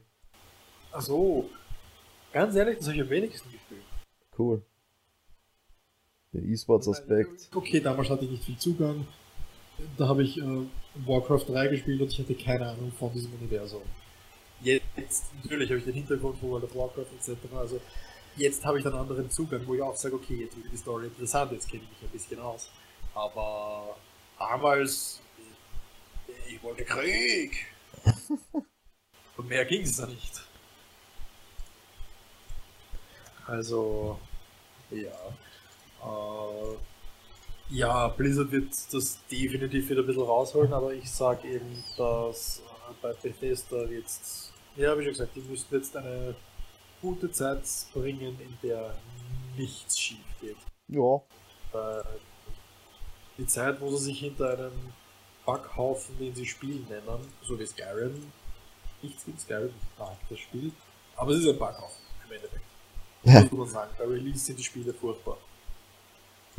[0.92, 1.50] Ach so,
[2.38, 3.82] Ganz ehrlich, das habe ich am wenigsten gespielt.
[4.38, 4.62] Cool.
[6.34, 7.50] Den E-Sports-Aspekt.
[7.56, 9.08] Okay, damals hatte ich nicht viel Zugang.
[9.98, 10.66] Da habe ich äh,
[11.06, 13.84] Warcraft 3 gespielt und ich hatte keine Ahnung von diesem Universum.
[14.62, 17.38] Jetzt, natürlich habe ich den Hintergrund von World of Warcraft etc.
[17.56, 17.80] Also
[18.36, 21.06] jetzt habe ich einen anderen Zugang, wo ich auch sage, okay, jetzt wird die Story
[21.06, 22.70] interessant, jetzt kenne ich mich ein bisschen aus.
[23.14, 23.98] Aber
[24.40, 25.22] damals,
[26.48, 27.68] ich wollte Krieg.
[29.38, 30.42] und mehr ging es da nicht.
[33.46, 34.20] Also,
[34.92, 35.12] ja.
[36.04, 36.78] Äh,
[37.70, 42.94] ja, Blizzard wird das definitiv wieder ein bisschen rausholen, aber ich sage eben, dass äh,
[43.02, 46.36] bei Bethesda jetzt, ja, wie schon gesagt, die müssen jetzt eine
[47.02, 47.64] gute Zeit
[47.94, 48.96] bringen, in der
[49.58, 50.58] nichts schief geht.
[50.88, 51.22] Ja.
[51.72, 52.04] Weil
[53.38, 54.94] die Zeit, wo sie sich hinter einem
[55.46, 58.32] Backhaufen, den sie spielen nennen, so wie Skyrim,
[59.02, 60.72] nichts gegen Skyrim, ich mag das Spiel,
[61.16, 63.52] aber es ist ein Backhaufen im Endeffekt.
[63.52, 63.92] Muss man sagen.
[63.98, 65.38] Bei Release sind die Spiele furchtbar.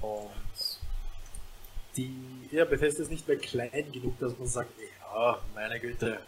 [0.00, 0.67] Und
[1.98, 6.20] die, ja, Bethesda ist nicht mehr klein genug, dass man sagt, ja, meine Güte.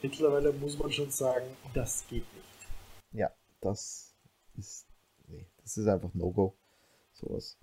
[0.00, 2.68] Mittlerweile muss man schon sagen, das geht nicht.
[3.12, 4.14] Ja, das
[4.56, 4.86] ist,
[5.28, 6.56] nee, das ist einfach No-Go.
[7.12, 7.58] Sowas.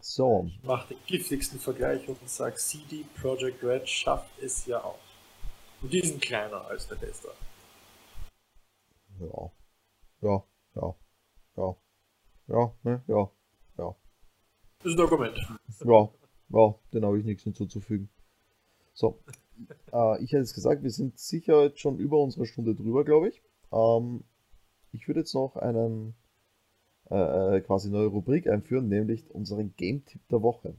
[0.00, 0.44] So.
[0.46, 4.98] Ich mache den giftigsten Vergleich und sage, CD Projekt Red schafft es ja auch.
[5.80, 7.30] Und die sind kleiner als Bethesda.
[9.18, 9.50] Ja
[10.22, 10.42] ja,
[10.74, 10.94] ja,
[11.56, 11.76] ja,
[12.46, 13.30] ja, ne, ja,
[13.78, 13.96] ja.
[14.82, 15.38] Das ist ein Argument.
[15.84, 16.10] Ja,
[16.48, 18.08] ja, den habe ich nichts hinzuzufügen.
[18.94, 19.18] So,
[19.92, 23.28] äh, ich hätte es gesagt, wir sind sicher jetzt schon über unsere Stunde drüber, glaube
[23.28, 23.42] ich.
[23.72, 24.24] Ähm,
[24.92, 26.14] ich würde jetzt noch einen
[27.10, 30.74] äh, äh, quasi neue Rubrik einführen, nämlich unseren Game-Tipp der Woche.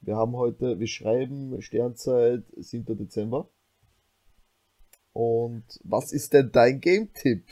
[0.00, 2.96] Wir haben heute, wir schreiben Sternzeit 7.
[2.96, 3.48] Dezember.
[5.12, 7.44] Und was ist denn dein Game-Tipp?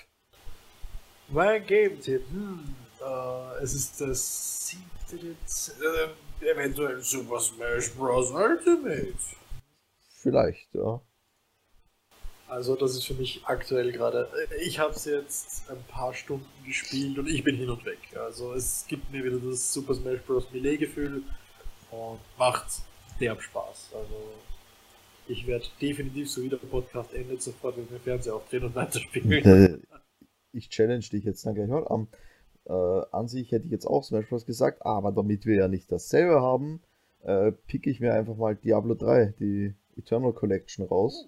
[1.28, 8.30] Mein Game-Tipp, hm, äh, es ist das siebte Dezember, äh, eventuell Super Smash Bros.
[8.30, 9.14] Ultimate.
[10.08, 11.00] Vielleicht, ja.
[12.48, 14.28] Also das ist für mich aktuell gerade,
[14.60, 17.98] ich habe es jetzt ein paar Stunden gespielt und ich bin hin und weg.
[18.16, 20.50] Also es gibt mir wieder das Super Smash Bros.
[20.50, 21.22] Melee-Gefühl
[21.90, 22.66] und macht
[23.20, 23.90] derb Spaß.
[23.92, 24.32] Also
[25.26, 29.82] ich werde definitiv so wieder Podcast endet sofort mit dem Fernseher aufdrehen und weiterspielen
[30.52, 31.82] ich challenge dich jetzt dann gleich mal.
[31.82, 32.08] Um,
[32.68, 34.44] äh, an sich hätte ich jetzt auch Smash Bros.
[34.44, 36.82] gesagt, aber damit wir ja nicht dasselbe haben,
[37.22, 41.26] äh, picke ich mir einfach mal Diablo 3, die Eternal Collection raus,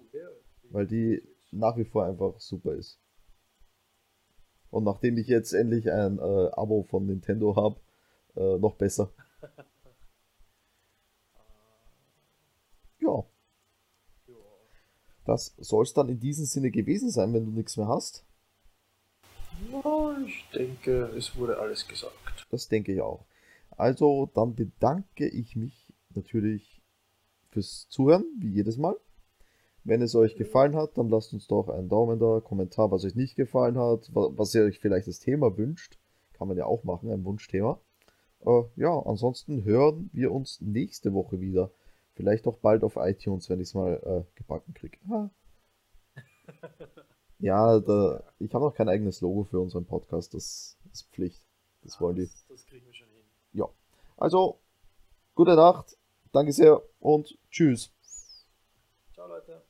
[0.70, 3.00] weil die nach wie vor einfach super ist.
[4.70, 7.80] Und nachdem ich jetzt endlich ein äh, Abo von Nintendo habe,
[8.36, 9.10] äh, noch besser.
[13.00, 13.24] ja.
[15.24, 18.24] Das soll es dann in diesem Sinne gewesen sein, wenn du nichts mehr hast.
[19.72, 22.46] Ja, ich denke, es wurde alles gesagt.
[22.50, 23.24] Das denke ich auch.
[23.70, 26.82] Also, dann bedanke ich mich natürlich
[27.50, 28.96] fürs Zuhören, wie jedes Mal.
[29.84, 33.14] Wenn es euch gefallen hat, dann lasst uns doch einen Daumen da, Kommentar, was euch
[33.14, 35.98] nicht gefallen hat, was ihr euch vielleicht das Thema wünscht.
[36.34, 37.80] Kann man ja auch machen, ein Wunschthema.
[38.44, 41.70] Äh, ja, ansonsten hören wir uns nächste Woche wieder.
[42.14, 44.98] Vielleicht auch bald auf iTunes, wenn ich es mal äh, gebacken kriege.
[47.40, 50.34] Ja, da, ich habe noch kein eigenes Logo für unseren Podcast.
[50.34, 51.42] Das ist Pflicht.
[51.82, 52.22] Das ja, wollen die.
[52.22, 53.24] Ah, das, das kriegen wir schon hin.
[53.52, 53.68] Ja.
[54.18, 54.60] Also,
[55.34, 55.96] gute Nacht.
[56.32, 57.92] Danke sehr und tschüss.
[59.14, 59.62] Ciao, Leute.